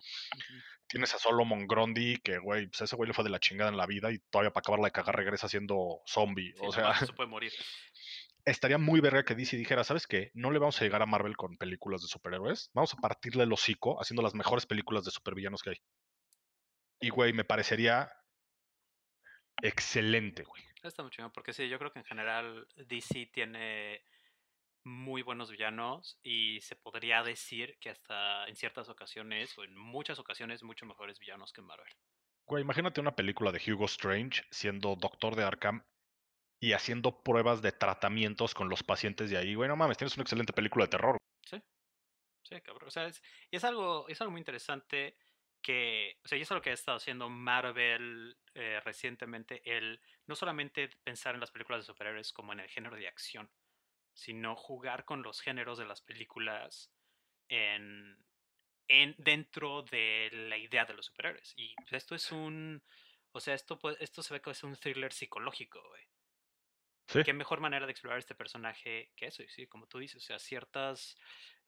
Tienes 0.86 1.14
a 1.14 1.18
Solomon 1.18 1.66
Grundy 1.66 2.16
que, 2.16 2.38
güey, 2.38 2.66
pues 2.68 2.80
ese 2.80 2.96
güey 2.96 3.08
le 3.08 3.12
fue 3.12 3.24
de 3.24 3.30
la 3.30 3.40
chingada 3.40 3.68
en 3.68 3.76
la 3.76 3.84
vida 3.84 4.10
y 4.10 4.18
todavía 4.30 4.52
para 4.52 4.60
acabarla 4.60 4.86
de 4.86 4.92
cagar 4.92 5.16
regresa 5.16 5.50
siendo 5.50 6.00
zombie. 6.06 6.54
Sí, 6.54 6.60
o 6.62 6.72
sea, 6.72 6.94
no 6.98 7.06
se 7.06 7.12
puede 7.12 7.28
morir. 7.28 7.52
Estaría 8.50 8.78
muy 8.78 9.00
verga 9.00 9.24
que 9.24 9.34
DC 9.34 9.56
dijera, 9.56 9.84
¿sabes 9.84 10.06
qué? 10.06 10.30
No 10.34 10.50
le 10.50 10.58
vamos 10.58 10.80
a 10.80 10.84
llegar 10.84 11.02
a 11.02 11.06
Marvel 11.06 11.36
con 11.36 11.56
películas 11.56 12.02
de 12.02 12.08
superhéroes. 12.08 12.70
Vamos 12.74 12.94
a 12.94 12.96
partirle 12.96 13.44
el 13.44 13.52
hocico 13.52 14.00
haciendo 14.00 14.22
las 14.22 14.34
mejores 14.34 14.66
películas 14.66 15.04
de 15.04 15.10
supervillanos 15.10 15.62
que 15.62 15.70
hay. 15.70 15.76
Y, 17.00 17.10
güey, 17.10 17.32
me 17.32 17.44
parecería 17.44 18.10
excelente, 19.62 20.44
güey. 20.44 20.62
Está 20.82 21.02
muy 21.02 21.10
chingón, 21.10 21.32
porque 21.32 21.52
sí, 21.52 21.68
yo 21.68 21.78
creo 21.78 21.92
que 21.92 21.98
en 21.98 22.04
general 22.04 22.66
DC 22.76 23.30
tiene 23.32 24.02
muy 24.84 25.22
buenos 25.22 25.50
villanos 25.50 26.18
y 26.22 26.60
se 26.60 26.76
podría 26.76 27.22
decir 27.22 27.76
que 27.80 27.90
hasta 27.90 28.46
en 28.46 28.56
ciertas 28.56 28.88
ocasiones 28.88 29.56
o 29.58 29.64
en 29.64 29.76
muchas 29.76 30.18
ocasiones 30.18 30.62
mucho 30.62 30.86
mejores 30.86 31.18
villanos 31.18 31.52
que 31.52 31.60
Marvel. 31.60 31.92
Güey, 32.46 32.62
imagínate 32.62 33.00
una 33.00 33.14
película 33.14 33.52
de 33.52 33.60
Hugo 33.72 33.84
Strange 33.84 34.42
siendo 34.50 34.96
doctor 34.96 35.36
de 35.36 35.44
Arkham 35.44 35.84
y 36.60 36.72
haciendo 36.72 37.22
pruebas 37.22 37.62
de 37.62 37.72
tratamientos 37.72 38.54
con 38.54 38.68
los 38.68 38.82
pacientes 38.82 39.30
de 39.30 39.38
ahí. 39.38 39.54
Güey, 39.54 39.68
no 39.68 39.76
mames, 39.76 39.96
tienes 39.96 40.16
una 40.16 40.22
excelente 40.22 40.52
película 40.52 40.86
de 40.86 40.90
terror. 40.90 41.16
Sí, 41.46 41.62
sí, 42.42 42.60
cabrón. 42.60 42.88
O 42.88 42.90
sea, 42.90 43.06
es, 43.06 43.22
y 43.50 43.56
es 43.56 43.64
algo, 43.64 44.08
es 44.08 44.20
algo 44.20 44.32
muy 44.32 44.40
interesante 44.40 45.16
que, 45.62 46.18
o 46.24 46.28
sea, 46.28 46.38
y 46.38 46.42
es 46.42 46.50
algo 46.50 46.62
que 46.62 46.70
ha 46.70 46.74
estado 46.74 46.96
haciendo 46.96 47.28
Marvel 47.28 48.36
eh, 48.54 48.80
recientemente, 48.84 49.62
el 49.64 50.00
no 50.26 50.34
solamente 50.34 50.88
pensar 51.04 51.34
en 51.34 51.40
las 51.40 51.50
películas 51.50 51.80
de 51.82 51.86
superhéroes 51.86 52.32
como 52.32 52.52
en 52.52 52.60
el 52.60 52.68
género 52.68 52.96
de 52.96 53.08
acción, 53.08 53.50
sino 54.12 54.56
jugar 54.56 55.04
con 55.04 55.22
los 55.22 55.40
géneros 55.40 55.78
de 55.78 55.86
las 55.86 56.00
películas 56.00 56.90
en, 57.48 58.18
en 58.88 59.14
dentro 59.18 59.82
de 59.82 60.28
la 60.32 60.56
idea 60.56 60.84
de 60.84 60.94
los 60.94 61.06
superhéroes. 61.06 61.54
Y 61.56 61.74
pues, 61.76 61.92
esto 61.92 62.14
es 62.16 62.32
un, 62.32 62.82
o 63.32 63.40
sea, 63.40 63.54
esto, 63.54 63.78
esto 64.00 64.22
se 64.22 64.34
ve 64.34 64.40
que 64.40 64.50
es 64.50 64.64
un 64.64 64.76
thriller 64.76 65.12
psicológico, 65.12 65.80
güey 65.88 66.08
Sí. 67.08 67.22
qué 67.24 67.32
mejor 67.32 67.60
manera 67.60 67.86
de 67.86 67.92
explorar 67.92 68.18
este 68.18 68.34
personaje 68.34 69.12
que 69.16 69.26
eso, 69.26 69.42
y 69.42 69.48
sí, 69.48 69.66
como 69.66 69.86
tú 69.86 69.98
dices, 69.98 70.22
o 70.22 70.26
sea, 70.26 70.38
ciertas, 70.38 71.16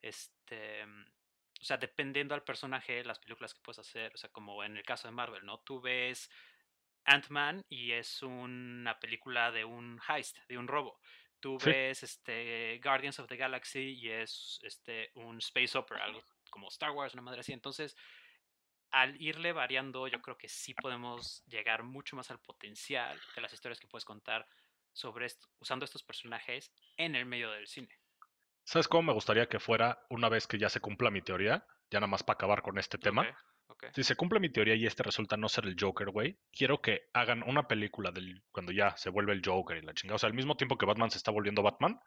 este, 0.03 0.85
o 0.85 1.65
sea, 1.65 1.77
dependiendo 1.79 2.35
al 2.35 2.45
personaje, 2.45 3.03
las 3.05 3.19
películas 3.19 3.55
que 3.55 3.61
puedes 3.63 3.79
hacer, 3.79 4.13
o 4.15 4.19
sea, 4.19 4.31
como 4.31 4.63
en 4.65 4.77
el 4.77 4.83
caso 4.85 5.09
de 5.09 5.13
Marvel, 5.13 5.45
¿no? 5.45 5.61
Tú 5.61 5.81
ves 5.81 6.31
Ant-Man 7.05 7.65
y 7.69 7.93
es 7.93 8.23
una 8.23 8.99
película 9.01 9.51
de 9.51 9.65
un 9.65 10.01
heist, 10.09 10.39
de 10.49 10.59
un 10.59 10.69
robo. 10.69 11.01
Tú 11.41 11.59
Sí. 11.59 11.71
ves 11.71 12.03
este, 12.03 12.79
Guardians 12.83 13.19
of 13.19 13.27
the 13.29 13.37
Galaxy 13.37 13.95
y 13.99 14.11
es 14.11 14.59
este, 14.63 15.11
un 15.15 15.39
space 15.39 15.77
opera, 15.79 16.05
algo 16.05 16.23
como 16.51 16.69
Star 16.69 16.91
Wars, 16.91 17.15
una 17.15 17.23
madre 17.23 17.41
así. 17.41 17.53
Entonces, 17.55 17.97
al 18.91 19.21
irle 19.21 19.53
variando, 19.53 20.07
yo 20.09 20.21
creo 20.21 20.37
que 20.37 20.49
sí 20.49 20.75
podemos 20.75 21.45
llegar 21.47 21.83
mucho 21.83 22.17
más 22.17 22.31
al 22.31 22.41
potencial 22.41 23.19
de 23.35 23.41
las 23.41 23.53
historias 23.55 23.81
que 23.81 23.87
puedes 23.87 24.05
contar 24.05 24.47
sobre 24.93 25.27
esto, 25.27 25.49
usando 25.59 25.85
estos 25.85 26.03
personajes 26.03 26.73
en 26.97 27.15
el 27.15 27.27
medio 27.27 27.51
del 27.51 27.67
cine. 27.67 28.01
¿Sabes 28.65 28.89
cómo 28.89 29.05
me 29.05 29.13
gustaría 29.13 29.49
que 29.49 29.59
fuera 29.59 30.05
una 30.11 30.29
vez 30.29 30.47
que 30.47 30.59
ya 30.59 30.69
se 30.69 30.81
cumpla 30.81 31.11
mi 31.11 31.23
teoría? 31.23 31.67
Ya 31.91 31.99
nada 31.99 32.07
más 32.07 32.23
para 32.23 32.35
acabar 32.35 32.63
con 32.63 32.79
este 32.79 32.99
tema. 32.99 33.27
Si 33.95 34.05
se 34.05 34.15
cumple 34.15 34.41
mi 34.41 34.51
teoría 34.51 34.75
y 34.75 34.87
este 34.87 35.03
resulta 35.03 35.37
no 35.37 35.49
ser 35.49 35.65
el 35.65 35.77
Joker, 35.79 36.11
güey, 36.11 36.39
quiero 36.53 36.81
que 36.83 37.09
hagan 37.15 37.43
una 37.43 37.67
película 37.67 38.11
del 38.11 38.43
cuando 38.53 38.73
ya 38.73 38.97
se 38.97 39.11
vuelve 39.11 39.33
el 39.33 39.43
Joker 39.45 39.79
y 39.79 39.83
la 39.83 39.95
chingada. 39.95 40.17
O 40.17 40.19
sea, 40.19 40.29
al 40.29 40.35
mismo 40.35 40.57
tiempo 40.57 40.77
que 40.77 40.87
Batman 40.87 41.11
se 41.11 41.19
está 41.19 41.31
volviendo 41.31 41.63
Batman, 41.63 41.99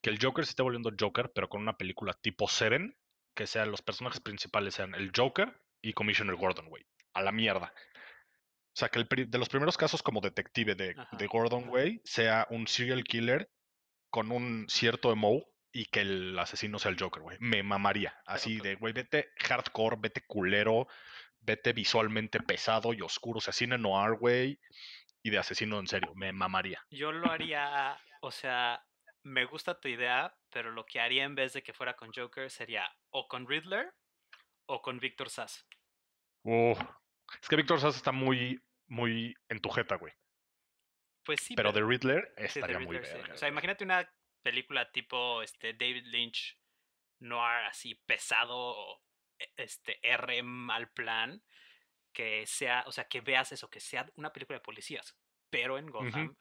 que 0.00 0.10
el 0.10 0.18
Joker 0.22 0.44
se 0.44 0.50
esté 0.50 0.62
volviendo 0.62 0.92
Joker, 0.98 1.32
pero 1.34 1.48
con 1.48 1.60
una 1.60 1.76
película 1.76 2.14
tipo 2.14 2.46
Seven, 2.48 2.96
que 3.34 3.46
sean 3.46 3.70
los 3.70 3.82
personajes 3.82 4.20
principales 4.20 4.74
sean 4.74 4.94
el 4.94 5.10
Joker 5.14 5.60
y 5.82 5.92
Commissioner 5.92 6.36
Gordon, 6.36 6.68
güey. 6.68 6.86
A 7.14 7.22
la 7.22 7.32
mierda. 7.32 7.72
O 8.76 8.78
sea, 8.78 8.90
que 8.90 8.98
el 8.98 9.30
de 9.30 9.38
los 9.38 9.48
primeros 9.48 9.78
casos 9.78 10.02
como 10.02 10.20
detective 10.20 10.74
de, 10.74 10.94
de 11.12 11.26
Gordon, 11.28 11.66
güey, 11.66 12.02
sea 12.04 12.46
un 12.50 12.68
serial 12.68 13.04
killer 13.04 13.48
con 14.10 14.30
un 14.30 14.66
cierto 14.68 15.10
emo 15.10 15.46
y 15.72 15.86
que 15.86 16.02
el 16.02 16.38
asesino 16.38 16.78
sea 16.78 16.90
el 16.90 17.00
Joker, 17.00 17.22
güey. 17.22 17.38
Me 17.40 17.62
mamaría. 17.62 18.14
Así 18.26 18.58
de, 18.58 18.74
güey, 18.74 18.92
vete 18.92 19.30
hardcore, 19.38 19.96
vete 19.98 20.26
culero, 20.26 20.88
vete 21.40 21.72
visualmente 21.72 22.38
pesado 22.40 22.92
y 22.92 23.00
oscuro. 23.00 23.38
O 23.38 23.40
sea, 23.40 23.54
cine 23.54 23.78
noir, 23.78 24.18
güey, 24.18 24.60
y 25.22 25.30
de 25.30 25.38
asesino 25.38 25.80
en 25.80 25.86
serio. 25.86 26.12
Me 26.14 26.34
mamaría. 26.34 26.84
Yo 26.90 27.12
lo 27.12 27.30
haría, 27.30 27.98
o 28.20 28.30
sea, 28.30 28.84
me 29.22 29.46
gusta 29.46 29.80
tu 29.80 29.88
idea, 29.88 30.36
pero 30.50 30.70
lo 30.70 30.84
que 30.84 31.00
haría 31.00 31.24
en 31.24 31.34
vez 31.34 31.54
de 31.54 31.62
que 31.62 31.72
fuera 31.72 31.96
con 31.96 32.12
Joker 32.12 32.50
sería 32.50 32.86
o 33.08 33.26
con 33.26 33.48
Riddler 33.48 33.94
o 34.66 34.82
con 34.82 34.98
Victor 34.98 35.30
Sass. 35.30 35.66
Uf. 36.42 36.78
Es 37.40 37.48
que 37.48 37.56
Víctor 37.56 37.80
Sass 37.80 37.96
está 37.96 38.12
muy, 38.12 38.60
muy 38.86 39.34
en 39.48 39.60
tu 39.60 39.68
jeta, 39.70 39.96
güey. 39.96 40.12
Pues 41.24 41.40
sí, 41.40 41.54
Pero 41.56 41.72
de 41.72 41.82
Riddler 41.82 42.32
sí, 42.36 42.42
de 42.42 42.46
estaría 42.46 42.78
muy 42.78 42.96
Riddler, 42.96 43.06
sí. 43.06 43.18
verga. 43.18 43.34
O 43.34 43.38
sea, 43.38 43.48
imagínate 43.48 43.84
una 43.84 44.08
película 44.42 44.90
tipo 44.92 45.42
este 45.42 45.74
David 45.74 46.04
Lynch 46.06 46.58
noir 47.18 47.64
así 47.66 47.94
pesado 47.94 49.02
e- 49.38 49.52
este 49.56 49.98
R 50.02 50.42
mal 50.42 50.90
plan 50.92 51.42
que 52.12 52.46
sea, 52.46 52.84
o 52.86 52.92
sea, 52.92 53.08
que 53.08 53.20
veas 53.20 53.52
eso, 53.52 53.68
que 53.68 53.80
sea 53.80 54.10
una 54.14 54.32
película 54.32 54.58
de 54.58 54.64
policías, 54.64 55.18
pero 55.50 55.76
en 55.76 55.90
Gotham, 55.90 56.34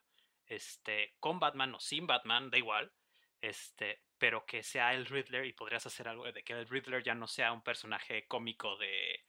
este, 0.46 1.16
con 1.20 1.40
Batman 1.40 1.76
o 1.76 1.80
sin 1.80 2.08
Batman, 2.08 2.50
da 2.50 2.58
igual, 2.58 2.94
este, 3.42 4.02
pero 4.18 4.46
que 4.46 4.64
sea 4.64 4.94
el 4.94 5.06
Riddler 5.06 5.46
y 5.46 5.52
podrías 5.52 5.86
hacer 5.86 6.08
algo 6.08 6.32
de 6.32 6.44
que 6.44 6.54
el 6.54 6.70
Riddler 6.70 7.04
ya 7.04 7.14
no 7.14 7.28
sea 7.28 7.52
un 7.52 7.62
personaje 7.62 8.26
cómico 8.28 8.78
de 8.78 9.26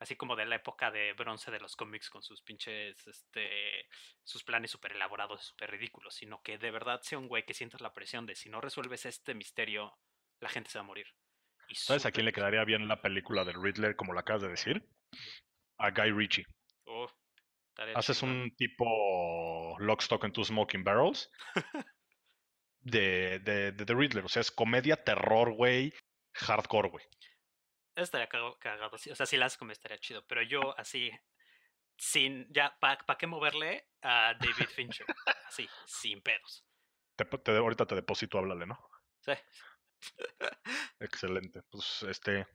así 0.00 0.16
como 0.16 0.34
de 0.34 0.46
la 0.46 0.56
época 0.56 0.90
de 0.90 1.12
bronce 1.12 1.50
de 1.50 1.60
los 1.60 1.76
cómics 1.76 2.10
con 2.10 2.22
sus 2.22 2.42
pinches 2.42 3.06
este 3.06 3.86
sus 4.24 4.42
planes 4.42 4.70
súper 4.70 4.92
elaborados, 4.92 5.44
súper 5.44 5.70
ridículos, 5.70 6.14
sino 6.14 6.42
que 6.42 6.58
de 6.58 6.70
verdad 6.70 7.00
sea 7.02 7.18
un 7.18 7.28
güey 7.28 7.44
que 7.44 7.54
sientas 7.54 7.80
la 7.80 7.92
presión 7.92 8.26
de 8.26 8.34
si 8.34 8.48
no 8.48 8.60
resuelves 8.60 9.06
este 9.06 9.34
misterio, 9.34 9.96
la 10.40 10.48
gente 10.48 10.70
se 10.70 10.78
va 10.78 10.84
a 10.84 10.86
morir. 10.86 11.06
Y 11.68 11.74
¿Sabes 11.76 12.06
a 12.06 12.10
quién 12.10 12.26
le 12.26 12.32
quedaría 12.32 12.64
bien 12.64 12.88
la 12.88 13.00
película 13.00 13.44
del 13.44 13.62
Riddler, 13.62 13.94
como 13.94 14.12
la 14.12 14.20
acabas 14.20 14.42
de 14.42 14.48
decir? 14.48 14.88
A 15.78 15.90
Guy 15.90 16.10
Ritchie. 16.10 16.46
Oh, 16.86 17.08
Haces 17.94 18.22
un 18.22 18.54
tipo 18.56 19.76
Lock, 19.78 20.02
Stock 20.02 20.24
and 20.24 20.34
Two 20.34 20.44
Smoking 20.44 20.84
Barrels 20.84 21.30
de, 22.80 23.38
de, 23.38 23.72
de 23.72 23.84
The 23.84 23.94
Riddler. 23.94 24.24
O 24.24 24.28
sea, 24.28 24.40
es 24.40 24.50
comedia, 24.50 24.96
terror, 24.96 25.54
güey, 25.54 25.94
hardcore, 26.34 26.90
güey. 26.90 27.04
Estaría 28.04 28.28
cagado, 28.28 28.94
o 28.94 28.98
sea, 28.98 29.26
si 29.26 29.36
las 29.36 29.56
como 29.56 29.72
estaría 29.72 29.98
chido, 29.98 30.24
pero 30.26 30.42
yo 30.42 30.78
así, 30.78 31.10
sin, 31.96 32.46
ya, 32.52 32.78
¿para 32.78 33.18
qué 33.18 33.26
moverle 33.26 33.88
a 34.02 34.34
David 34.40 34.68
Fincher? 34.74 35.06
Así, 35.46 35.68
sin 35.86 36.22
pedos. 36.22 36.64
Te, 37.16 37.56
ahorita 37.56 37.86
te 37.86 37.94
deposito, 37.94 38.38
háblale, 38.38 38.66
¿no? 38.66 38.78
Sí. 39.20 39.32
Excelente. 41.00 41.62
Pues, 41.70 42.02
este, 42.04 42.46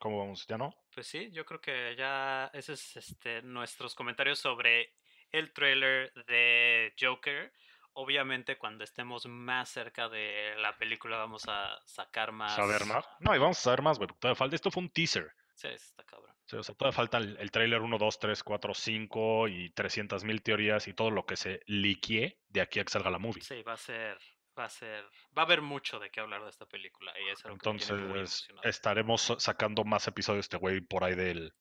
¿cómo 0.00 0.18
vamos? 0.18 0.46
¿Ya 0.46 0.58
no? 0.58 0.74
Pues 0.92 1.06
sí, 1.06 1.30
yo 1.30 1.44
creo 1.44 1.60
que 1.60 1.94
ya 1.96 2.50
esos 2.52 2.96
es 2.96 3.08
este, 3.10 3.42
nuestros 3.42 3.94
comentarios 3.94 4.38
sobre 4.40 4.94
el 5.30 5.52
trailer 5.52 6.12
de 6.26 6.92
Joker. 6.98 7.52
Obviamente 7.94 8.56
cuando 8.56 8.84
estemos 8.84 9.26
más 9.26 9.68
cerca 9.68 10.08
de 10.08 10.54
la 10.56 10.76
película 10.78 11.18
vamos 11.18 11.44
a 11.46 11.78
sacar 11.84 12.32
más... 12.32 12.56
¿Saber 12.56 12.86
más? 12.86 13.04
No, 13.20 13.34
y 13.34 13.38
vamos 13.38 13.58
a 13.58 13.62
saber 13.62 13.82
más, 13.82 13.98
güey. 13.98 14.08
Todavía 14.18 14.36
falta... 14.36 14.56
Esto 14.56 14.70
fue 14.70 14.82
un 14.82 14.90
teaser. 14.90 15.30
Sí, 15.54 15.68
está 15.68 16.02
cabrón. 16.04 16.34
Sí, 16.46 16.56
o 16.56 16.62
sea, 16.62 16.74
todavía 16.74 16.96
falta 16.96 17.18
el, 17.18 17.36
el 17.38 17.50
trailer 17.50 17.80
1, 17.80 17.98
2, 17.98 18.18
3, 18.18 18.42
4, 18.42 18.74
5 18.74 19.48
y 19.48 19.70
300 19.70 20.24
mil 20.24 20.42
teorías 20.42 20.88
y 20.88 20.94
todo 20.94 21.10
lo 21.10 21.26
que 21.26 21.36
se 21.36 21.60
liquie 21.66 22.40
de 22.48 22.60
aquí 22.62 22.80
a 22.80 22.84
que 22.84 22.90
salga 22.90 23.10
la 23.10 23.18
movie. 23.18 23.42
Sí, 23.42 23.62
va 23.62 23.74
a 23.74 23.76
ser... 23.76 24.18
Va 24.58 24.64
a 24.64 24.68
ser... 24.68 25.04
Va 25.36 25.42
a 25.42 25.44
haber 25.44 25.62
mucho 25.62 25.98
de 25.98 26.10
qué 26.10 26.20
hablar 26.20 26.42
de 26.42 26.50
esta 26.50 26.66
película. 26.66 27.12
Y 27.20 27.28
eso 27.30 27.48
Entonces 27.48 28.48
estaremos 28.62 29.34
sacando 29.38 29.84
más 29.84 30.06
episodios 30.08 30.44
de 30.44 30.46
este 30.46 30.56
güey 30.58 30.80
por 30.80 31.04
ahí 31.04 31.14
del, 31.14 31.54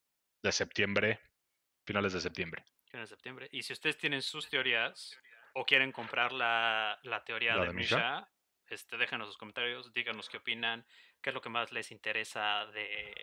de 0.43 0.51
septiembre, 0.51 1.21
finales 1.85 2.13
de 2.13 2.21
septiembre. 2.21 2.65
Finales 2.89 3.09
de 3.09 3.15
septiembre. 3.15 3.49
Y 3.51 3.63
si 3.63 3.73
ustedes 3.73 3.97
tienen 3.97 4.21
sus 4.21 4.49
teorías 4.49 5.17
o 5.53 5.65
quieren 5.65 5.91
comprar 5.91 6.31
la, 6.31 6.99
la 7.03 7.23
teoría 7.23 7.55
de, 7.57 7.73
Misha, 7.73 8.29
este, 8.67 8.97
déjanos 8.97 9.27
sus 9.27 9.37
comentarios, 9.37 9.93
díganos 9.93 10.29
qué 10.29 10.37
opinan, 10.37 10.85
qué 11.21 11.29
es 11.29 11.33
lo 11.33 11.41
que 11.41 11.49
más 11.49 11.71
les 11.71 11.91
interesa 11.91 12.65
de, 12.67 13.13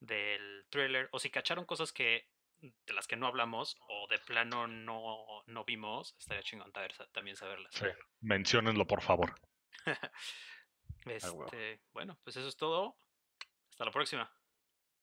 del 0.00 0.66
thriller, 0.70 1.08
o 1.12 1.18
si 1.18 1.30
cacharon 1.30 1.64
cosas 1.64 1.92
que 1.92 2.28
de 2.60 2.92
las 2.92 3.08
que 3.08 3.16
no 3.16 3.26
hablamos 3.26 3.76
o 3.88 4.06
de 4.08 4.18
plano 4.18 4.68
no, 4.68 5.42
no 5.46 5.64
vimos, 5.64 6.14
estaría 6.18 6.42
chingón 6.42 6.72
también 7.12 7.36
saberlas. 7.36 7.74
Sí, 7.74 7.86
menciónenlo 8.20 8.86
por 8.86 9.02
favor. 9.02 9.34
este, 11.06 11.80
bueno, 11.92 12.18
pues 12.22 12.36
eso 12.36 12.48
es 12.48 12.56
todo. 12.56 12.96
Hasta 13.70 13.84
la 13.84 13.90
próxima. 13.90 14.32